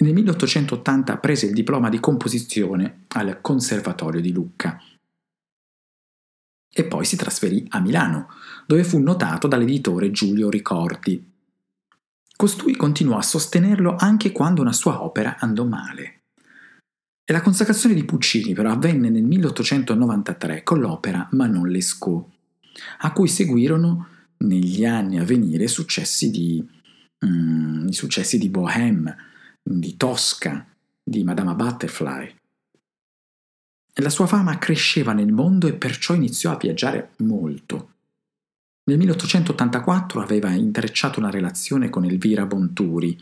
Nel 0.00 0.12
1880 0.12 1.18
prese 1.18 1.46
il 1.46 1.52
diploma 1.52 1.88
di 1.88 1.98
composizione 1.98 3.02
al 3.08 3.40
Conservatorio 3.40 4.20
di 4.20 4.30
Lucca. 4.30 4.80
E 6.72 6.84
poi 6.84 7.04
si 7.04 7.16
trasferì 7.16 7.66
a 7.70 7.80
Milano, 7.80 8.28
dove 8.64 8.84
fu 8.84 9.00
notato 9.00 9.48
dall'editore 9.48 10.12
Giulio 10.12 10.50
Ricordi. 10.50 11.32
Costui 12.36 12.76
continuò 12.76 13.16
a 13.16 13.22
sostenerlo 13.22 13.96
anche 13.98 14.30
quando 14.30 14.60
una 14.60 14.72
sua 14.72 15.02
opera 15.02 15.36
andò 15.40 15.64
male. 15.64 16.20
E 17.24 17.32
la 17.32 17.40
consacrazione 17.40 17.96
di 17.96 18.04
Puccini 18.04 18.54
però 18.54 18.70
avvenne 18.70 19.10
nel 19.10 19.24
1893 19.24 20.62
con 20.62 20.78
l'opera 20.78 21.28
Manon 21.32 21.66
Lescaut, 21.66 22.24
a 22.98 23.12
cui 23.12 23.26
seguirono 23.26 24.06
negli 24.38 24.84
anni 24.84 25.18
a 25.18 25.24
venire 25.24 25.66
successi 25.66 26.30
di, 26.30 26.64
i 27.18 27.92
successi 27.92 28.38
di 28.38 28.48
Bohème, 28.48 29.27
di 29.70 29.96
Tosca, 29.96 30.66
di 31.02 31.22
Madama 31.24 31.54
Butterfly. 31.54 32.34
La 34.00 34.08
sua 34.08 34.26
fama 34.26 34.56
cresceva 34.58 35.12
nel 35.12 35.30
mondo 35.30 35.66
e 35.66 35.74
perciò 35.74 36.14
iniziò 36.14 36.52
a 36.52 36.56
viaggiare 36.56 37.10
molto. 37.18 37.94
Nel 38.84 38.96
1884 38.96 40.22
aveva 40.22 40.50
intrecciato 40.50 41.18
una 41.18 41.30
relazione 41.30 41.90
con 41.90 42.04
Elvira 42.04 42.46
Bonturi, 42.46 43.18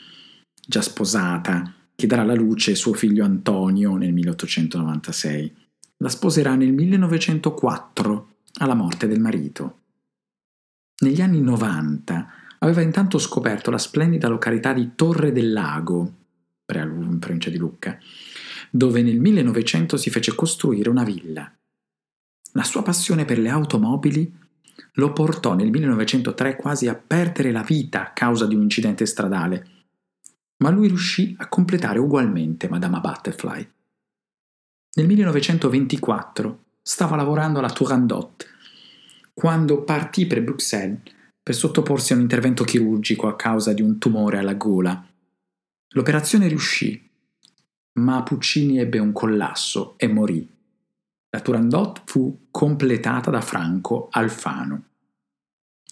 già 0.64 0.82
sposata, 0.82 1.74
che 1.96 2.06
darà 2.06 2.22
alla 2.22 2.34
luce 2.34 2.76
suo 2.76 2.92
figlio 2.92 3.24
Antonio 3.24 3.96
nel 3.96 4.12
1896. 4.12 5.56
La 5.96 6.08
sposerà 6.08 6.54
nel 6.54 6.72
1904, 6.72 8.28
alla 8.58 8.74
morte 8.74 9.08
del 9.08 9.18
marito. 9.18 9.78
Negli 11.00 11.20
anni 11.20 11.40
90 11.40 12.28
aveva 12.60 12.82
intanto 12.82 13.18
scoperto 13.18 13.70
la 13.70 13.78
splendida 13.78 14.28
località 14.28 14.72
di 14.72 14.92
Torre 14.94 15.32
del 15.32 15.52
Lago, 15.52 16.25
in 16.74 17.18
provincia 17.18 17.50
di 17.50 17.58
Lucca, 17.58 17.98
dove 18.70 19.02
nel 19.02 19.20
1900 19.20 19.96
si 19.96 20.10
fece 20.10 20.34
costruire 20.34 20.90
una 20.90 21.04
villa. 21.04 21.50
La 22.52 22.64
sua 22.64 22.82
passione 22.82 23.24
per 23.24 23.38
le 23.38 23.48
automobili 23.48 24.34
lo 24.94 25.12
portò 25.12 25.54
nel 25.54 25.70
1903 25.70 26.56
quasi 26.56 26.88
a 26.88 26.94
perdere 26.94 27.52
la 27.52 27.62
vita 27.62 28.02
a 28.02 28.12
causa 28.12 28.46
di 28.46 28.54
un 28.54 28.62
incidente 28.62 29.06
stradale, 29.06 29.68
ma 30.58 30.70
lui 30.70 30.88
riuscì 30.88 31.34
a 31.38 31.48
completare 31.48 31.98
ugualmente 31.98 32.68
Madama 32.68 33.00
Butterfly. 33.00 33.70
Nel 34.94 35.06
1924 35.06 36.64
stava 36.82 37.16
lavorando 37.16 37.58
alla 37.58 37.70
Turandot, 37.70 38.46
quando 39.34 39.82
partì 39.82 40.26
per 40.26 40.42
Bruxelles 40.42 41.00
per 41.42 41.54
sottoporsi 41.54 42.12
a 42.12 42.16
un 42.16 42.22
intervento 42.22 42.64
chirurgico 42.64 43.28
a 43.28 43.36
causa 43.36 43.72
di 43.72 43.82
un 43.82 43.98
tumore 43.98 44.38
alla 44.38 44.54
gola. 44.54 45.06
L'operazione 45.90 46.48
riuscì, 46.48 47.08
ma 47.94 48.22
Puccini 48.22 48.78
ebbe 48.78 48.98
un 48.98 49.12
collasso 49.12 49.94
e 49.96 50.08
morì. 50.08 50.48
La 51.30 51.40
Turandot 51.40 52.02
fu 52.04 52.46
completata 52.50 53.30
da 53.30 53.40
Franco 53.40 54.08
Alfano. 54.10 54.84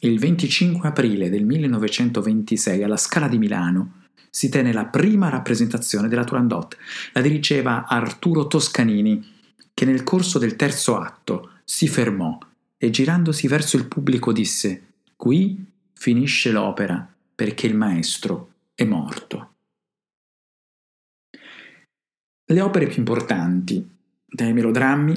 Il 0.01 0.19
25 0.19 0.89
aprile 0.89 1.31
del 1.31 1.45
1926 1.45 2.83
alla 2.83 2.97
Scala 2.97 3.29
di 3.29 3.39
Milano 3.39 4.03
si 4.31 4.49
tenne 4.49 4.73
la 4.73 4.87
prima 4.87 5.29
rappresentazione 5.29 6.09
della 6.09 6.25
Turandot. 6.25 6.77
La 7.13 7.21
dirigeva 7.21 7.87
Arturo 7.87 8.47
Toscanini, 8.47 9.25
che 9.73 9.85
nel 9.85 10.03
corso 10.03 10.39
del 10.39 10.57
terzo 10.57 10.99
atto 10.99 11.51
si 11.65 11.89
fermò 11.89 12.39
e 12.77 12.91
girandosi 12.91 13.47
verso 13.47 13.77
il 13.77 13.87
pubblico 13.87 14.33
disse 14.33 14.83
Qui 15.17 15.65
finisce 15.95 16.51
l'opera 16.51 17.09
perché 17.35 17.67
il 17.67 17.77
maestro 17.77 18.51
è 18.75 18.85
morto. 18.85 19.54
Le 22.55 22.61
opere 22.61 22.87
più 22.87 22.99
importanti 22.99 23.85
dai 24.25 24.53
melodrammi 24.53 25.13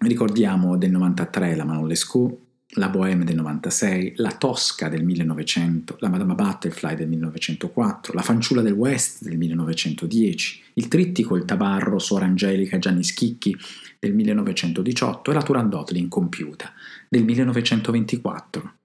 ricordiamo 0.00 0.76
del 0.76 0.90
93 0.90 1.56
la 1.56 1.64
Manon 1.64 1.86
Lescaut, 1.86 2.38
la 2.72 2.90
Bohème 2.90 3.24
del 3.24 3.36
96, 3.36 4.12
la 4.16 4.32
Tosca 4.32 4.90
del 4.90 5.04
1900, 5.04 5.96
la 6.00 6.10
Madama 6.10 6.34
Butterfly 6.34 6.96
del 6.96 7.08
1904, 7.08 8.12
la 8.12 8.20
Fanciulla 8.20 8.60
del 8.60 8.74
West 8.74 9.22
del 9.22 9.38
1910, 9.38 10.64
il 10.74 10.88
trittico 10.88 11.34
Il 11.34 11.46
Tabarro, 11.46 11.98
Suora 11.98 12.26
Angelica 12.26 12.78
Gianni 12.78 13.04
Schicchi 13.04 13.56
del 13.98 14.12
1918 14.12 15.30
e 15.30 15.34
la 15.34 15.42
Turandot 15.42 15.90
l'incompiuta 15.92 16.70
del 17.08 17.24
1924. 17.24 18.77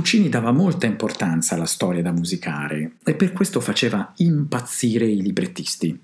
Puccini 0.00 0.30
dava 0.30 0.50
molta 0.50 0.86
importanza 0.86 1.54
alla 1.54 1.66
storia 1.66 2.00
da 2.00 2.10
musicare 2.10 2.92
e 3.04 3.14
per 3.14 3.34
questo 3.34 3.60
faceva 3.60 4.14
impazzire 4.16 5.04
i 5.04 5.20
librettisti, 5.20 6.00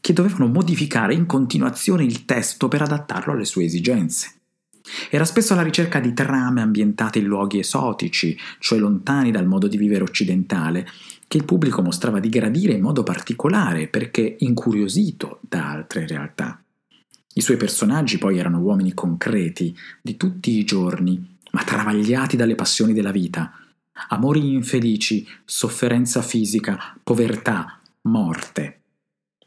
che 0.00 0.12
dovevano 0.12 0.46
modificare 0.46 1.14
in 1.14 1.26
continuazione 1.26 2.04
il 2.04 2.26
testo 2.26 2.68
per 2.68 2.82
adattarlo 2.82 3.32
alle 3.32 3.44
sue 3.44 3.64
esigenze. 3.64 4.34
Era 5.10 5.24
spesso 5.24 5.52
alla 5.52 5.64
ricerca 5.64 5.98
di 5.98 6.12
trame 6.12 6.62
ambientate 6.62 7.18
in 7.18 7.24
luoghi 7.24 7.58
esotici, 7.58 8.38
cioè 8.60 8.78
lontani 8.78 9.32
dal 9.32 9.46
modo 9.46 9.66
di 9.66 9.78
vivere 9.78 10.04
occidentale, 10.04 10.86
che 11.26 11.36
il 11.36 11.44
pubblico 11.44 11.82
mostrava 11.82 12.20
di 12.20 12.28
gradire 12.28 12.74
in 12.74 12.82
modo 12.82 13.02
particolare 13.02 13.88
perché 13.88 14.36
incuriosito 14.38 15.40
da 15.40 15.72
altre 15.72 16.06
realtà. 16.06 16.62
I 17.34 17.40
suoi 17.40 17.56
personaggi 17.56 18.16
poi 18.16 18.38
erano 18.38 18.60
uomini 18.60 18.94
concreti, 18.94 19.76
di 20.00 20.16
tutti 20.16 20.52
i 20.52 20.62
giorni, 20.62 21.33
ma 21.54 21.62
travagliati 21.62 22.36
dalle 22.36 22.56
passioni 22.56 22.92
della 22.92 23.12
vita. 23.12 23.52
Amori 24.08 24.52
infelici, 24.52 25.26
sofferenza 25.44 26.20
fisica, 26.20 26.98
povertà, 27.02 27.78
morte. 28.02 28.80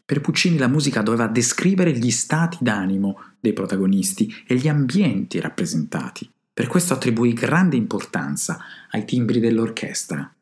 Per 0.05 0.22
Puccini 0.22 0.58
la 0.58 0.70
musica 0.70 1.01
doveva 1.01 1.28
descrivere 1.28 1.91
gli 1.91 2.12
stati 2.12 2.60
d'animo 2.62 3.22
dei 3.41 3.51
protagonisti 3.51 4.34
e 4.47 4.55
gli 4.55 4.70
ambienti 4.70 5.41
rappresentati. 5.41 6.32
Per 6.53 6.68
questo 6.68 6.93
attribuì 6.93 7.34
grande 7.34 7.76
importanza 7.76 8.58
ai 8.91 9.03
timbri 9.03 9.41
dell'orchestra. 9.41 10.34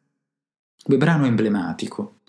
Come 0.83 0.97
brano 0.97 1.25
emblematico 1.25 2.19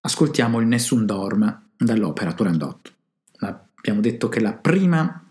ascoltiamo 0.00 0.60
il 0.60 0.68
Nessun 0.68 1.04
Dorma 1.04 1.60
dall'opera 1.76 2.32
Turandot. 2.32 2.94
Abbiamo 3.40 4.00
detto 4.00 4.28
che 4.28 4.40
la 4.40 4.52
prima 4.52 5.23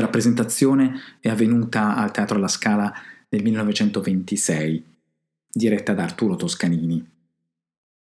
rappresentazione 0.00 1.00
è 1.20 1.28
avvenuta 1.28 1.96
al 1.96 2.10
Teatro 2.10 2.36
alla 2.36 2.48
Scala 2.48 2.92
nel 3.28 3.42
1926, 3.42 4.84
diretta 5.50 5.92
da 5.94 6.02
Arturo 6.02 6.36
Toscanini 6.36 7.12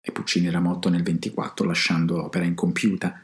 e 0.07 0.11
Puccini 0.11 0.45
era 0.45 0.59
morto 0.59 0.89
nel 0.89 1.01
24 1.01 1.65
lasciando 1.65 2.17
l'opera 2.17 2.45
incompiuta. 2.45 3.21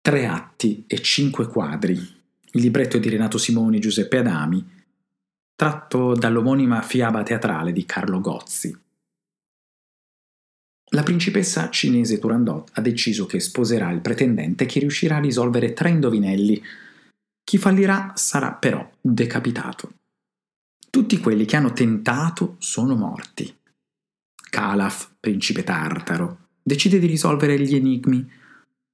tre 0.00 0.26
atti 0.26 0.84
e 0.86 1.02
cinque 1.02 1.46
quadri. 1.46 1.92
Il 1.92 2.62
libretto 2.62 2.96
è 2.96 3.00
di 3.00 3.10
Renato 3.10 3.36
Simoni 3.36 3.76
e 3.76 3.80
Giuseppe 3.80 4.16
Adami, 4.16 4.66
tratto 5.54 6.14
dall'omonima 6.14 6.80
fiaba 6.80 7.22
teatrale 7.22 7.72
di 7.72 7.84
Carlo 7.84 8.18
Gozzi. 8.20 8.74
La 10.92 11.02
principessa 11.02 11.68
cinese 11.68 12.18
Turandot 12.18 12.70
ha 12.72 12.80
deciso 12.80 13.26
che 13.26 13.38
sposerà 13.38 13.90
il 13.90 14.00
pretendente 14.00 14.64
che 14.64 14.80
riuscirà 14.80 15.16
a 15.16 15.20
risolvere 15.20 15.74
tre 15.74 15.90
indovinelli. 15.90 16.62
Chi 17.44 17.58
fallirà 17.58 18.12
sarà 18.14 18.52
però 18.52 18.88
decapitato. 19.00 19.92
Tutti 20.90 21.18
quelli 21.18 21.44
che 21.44 21.56
hanno 21.56 21.72
tentato 21.72 22.56
sono 22.58 22.94
morti. 22.94 23.54
Calaf, 24.50 25.12
principe 25.20 25.62
tartaro, 25.62 26.48
decide 26.62 26.98
di 26.98 27.06
risolvere 27.06 27.60
gli 27.60 27.74
enigmi, 27.74 28.28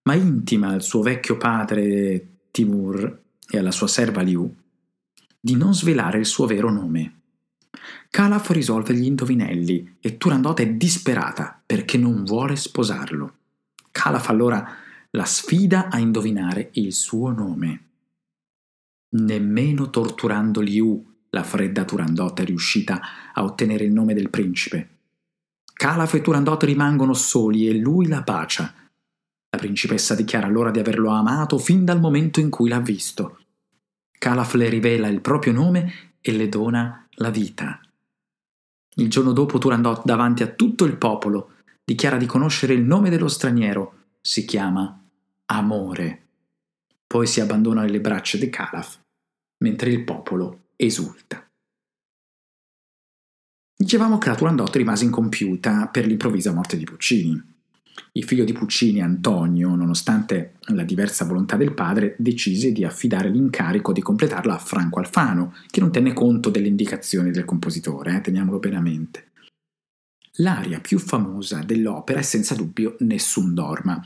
ma 0.03 0.15
intima 0.15 0.69
al 0.69 0.83
suo 0.83 1.03
vecchio 1.03 1.37
padre 1.37 2.27
Timur 2.51 3.23
e 3.49 3.59
alla 3.59 3.71
sua 3.71 3.87
serva 3.87 4.23
Liu 4.23 4.55
di 5.47 5.55
non 5.55 5.75
svelare 5.75 6.19
il 6.19 6.27
suo 6.27 6.45
vero 6.45 6.73
nome. 6.73 7.21
Calaf 8.11 8.51
risolve 8.51 8.95
gli 8.95 9.05
indovinelli 9.05 9.99
e 10.01 10.17
Turandot 10.17 10.59
è 10.59 10.69
disperata 10.71 11.63
perché 11.65 11.97
non 11.97 12.25
vuole 12.25 12.57
sposarlo. 12.57 13.35
Calaf 13.93 14.29
allora 14.29 14.69
la 15.11 15.25
sfida 15.25 15.89
a 15.89 15.99
indovinare 15.99 16.71
il 16.73 16.93
suo 16.93 17.31
nome. 17.31 17.85
Nemmeno 19.11 19.91
torturando 19.91 20.61
Liu 20.61 21.15
la 21.31 21.43
fredda 21.43 21.85
Turandot 21.85 22.41
è 22.41 22.45
riuscita 22.45 23.01
a 23.35 23.45
ottenere 23.45 23.85
il 23.85 23.93
nome 23.93 24.15
del 24.15 24.31
principe. 24.31 24.89
Calaf 25.73 26.15
e 26.15 26.23
Turandot 26.23 26.63
rimangono 26.63 27.13
soli 27.13 27.69
e 27.69 27.75
lui 27.75 28.07
la 28.07 28.23
bacia. 28.23 28.73
La 29.51 29.59
principessa 29.59 30.15
dichiara 30.15 30.47
allora 30.47 30.71
di 30.71 30.79
averlo 30.79 31.11
amato 31.11 31.59
fin 31.59 31.85
dal 31.85 32.01
momento 32.01 32.41
in 32.41 32.49
cui 32.49 32.71
l'ha 32.71 32.81
visto. 32.81 33.41
Calaf 34.19 34.55
le 34.55 34.71
rivela 34.71 35.09
il 35.09 35.21
proprio 35.21 35.53
nome 35.53 36.15
e 36.21 36.33
le 36.33 36.49
dona 36.49 37.07
la 37.17 37.31
vita. 37.31 37.81
Il 38.95 39.11
giorno 39.11 39.33
dopo 39.33 39.59
Turandot, 39.59 40.05
davanti 40.07 40.43
a 40.43 40.49
tutto 40.49 40.87
il 40.87 40.97
popolo, 40.97 41.53
dichiara 41.85 42.17
di 42.17 42.25
conoscere 42.25 42.73
il 42.73 42.83
nome 42.83 43.11
dello 43.11 43.29
straniero. 43.29 44.05
Si 44.23 44.47
chiama 44.47 45.05
Amore. 45.47 46.26
Poi 47.07 47.27
si 47.27 47.41
abbandona 47.41 47.83
nelle 47.83 48.01
braccia 48.01 48.37
di 48.37 48.51
Calaf, 48.51 49.01
mentre 49.63 49.91
il 49.91 50.05
popolo 50.05 50.69
esulta. 50.77 51.47
Dicevamo 53.79 54.19
che 54.19 54.29
la 54.29 54.35
Turandot 54.35 54.75
rimase 54.75 55.05
incompiuta 55.05 55.89
per 55.89 56.07
l'improvvisa 56.07 56.53
morte 56.53 56.77
di 56.77 56.85
Puccini. 56.85 57.55
Il 58.13 58.25
figlio 58.25 58.45
di 58.45 58.53
Puccini, 58.53 59.03
Antonio, 59.03 59.75
nonostante 59.75 60.55
la 60.69 60.83
diversa 60.83 61.25
volontà 61.25 61.57
del 61.57 61.75
padre, 61.75 62.15
decise 62.19 62.73
di 62.73 62.85
affidare 62.85 63.29
l'incarico 63.29 63.93
di 63.93 64.01
completarla 64.01 64.55
a 64.55 64.59
Franco 64.59 64.99
Alfano, 64.99 65.55
che 65.71 65.81
non 65.81 65.93
tenne 65.93 66.13
conto 66.13 66.51
delle 66.51 66.69
indicazioni 66.69 67.31
del 67.31 67.45
compositore, 67.45 68.17
eh, 68.17 68.21
teniamolo 68.21 68.59
bene 68.59 68.77
a 68.77 68.81
mente. 68.81 69.31
L'aria 70.39 70.81
più 70.81 70.99
famosa 70.99 71.63
dell'opera 71.63 72.21
è 72.21 72.23
senza 72.23 72.55
dubbio 72.55 72.97
Nessun 73.01 73.55
Dorma, 73.55 74.03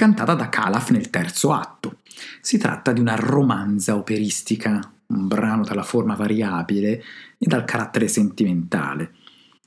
cantata 0.00 0.32
da 0.32 0.48
Calaf 0.48 0.92
nel 0.92 1.10
terzo 1.10 1.52
atto. 1.52 1.98
Si 2.40 2.56
tratta 2.56 2.90
di 2.90 3.00
una 3.00 3.16
romanza 3.16 3.96
operistica, 3.96 4.80
un 5.08 5.28
brano 5.28 5.62
dalla 5.62 5.82
forma 5.82 6.14
variabile 6.14 7.02
e 7.36 7.46
dal 7.46 7.66
carattere 7.66 8.08
sentimentale, 8.08 9.12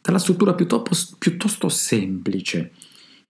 dalla 0.01 0.17
struttura 0.17 0.55
piuttosto, 0.55 1.17
piuttosto 1.19 1.69
semplice, 1.69 2.71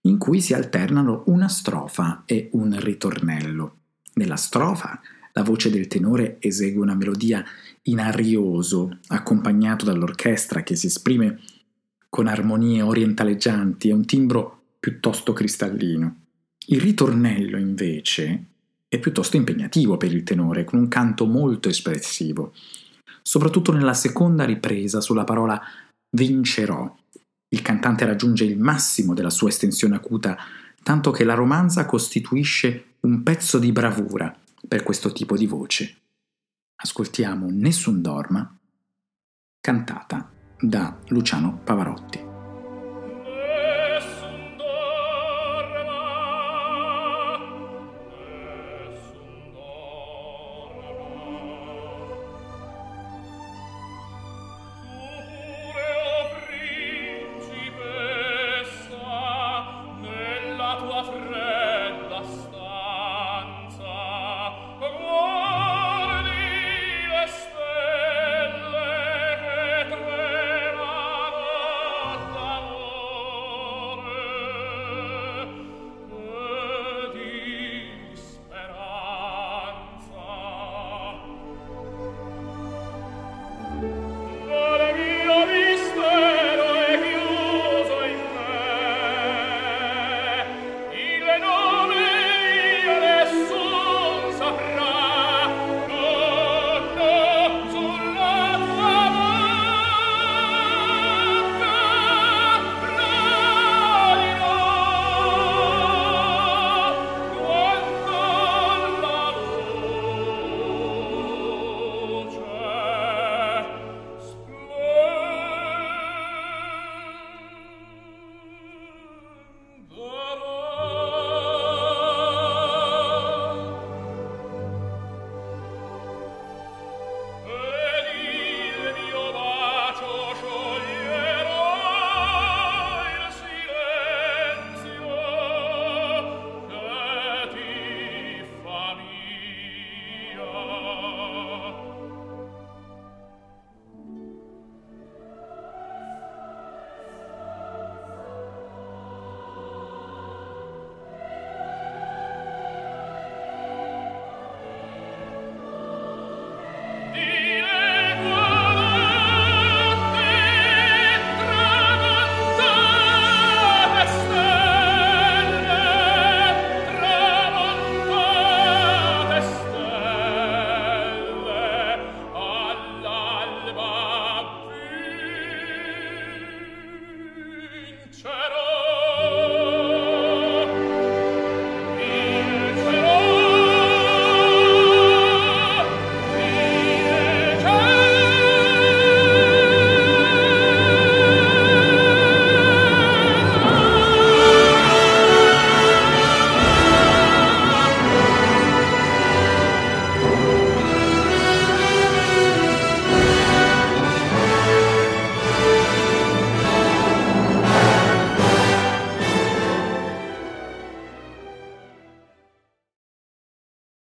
in 0.02 0.16
cui 0.16 0.40
si 0.40 0.54
alternano 0.54 1.24
una 1.26 1.46
strofa 1.46 2.22
e 2.24 2.48
un 2.52 2.74
ritornello. 2.80 3.76
Nella 4.14 4.36
strofa 4.36 4.98
la 5.32 5.42
voce 5.42 5.68
del 5.68 5.88
tenore 5.88 6.38
esegue 6.40 6.80
una 6.80 6.94
melodia 6.94 7.44
in 7.82 8.00
arioso, 8.00 9.00
accompagnato 9.08 9.84
dall'orchestra 9.84 10.62
che 10.62 10.74
si 10.74 10.86
esprime 10.86 11.38
con 12.08 12.28
armonie 12.28 12.80
orientaleggianti 12.80 13.90
e 13.90 13.92
un 13.92 14.06
timbro 14.06 14.62
piuttosto 14.80 15.34
cristallino. 15.34 16.22
Il 16.66 16.80
ritornello, 16.80 17.58
invece, 17.58 18.44
è 18.88 18.98
piuttosto 18.98 19.36
impegnativo 19.36 19.96
per 19.96 20.12
il 20.12 20.22
tenore, 20.22 20.64
con 20.64 20.78
un 20.78 20.88
canto 20.88 21.26
molto 21.26 21.68
espressivo, 21.68 22.54
soprattutto 23.22 23.72
nella 23.72 23.94
seconda 23.94 24.44
ripresa 24.44 25.00
sulla 25.00 25.24
parola 25.24 25.60
vincerò, 26.10 26.96
il 27.48 27.62
cantante 27.62 28.04
raggiunge 28.04 28.44
il 28.44 28.58
massimo 28.58 29.14
della 29.14 29.30
sua 29.30 29.48
estensione 29.48 29.96
acuta, 29.96 30.36
tanto 30.82 31.10
che 31.10 31.24
la 31.24 31.34
romanza 31.34 31.86
costituisce 31.86 32.94
un 33.00 33.22
pezzo 33.22 33.58
di 33.58 33.72
bravura 33.72 34.34
per 34.66 34.82
questo 34.82 35.12
tipo 35.12 35.36
di 35.36 35.46
voce. 35.46 35.96
Ascoltiamo 36.76 37.48
Nessun 37.50 38.02
Dorma, 38.02 38.56
cantata 39.60 40.30
da 40.58 40.98
Luciano 41.08 41.60
Pavarotti. 41.62 42.33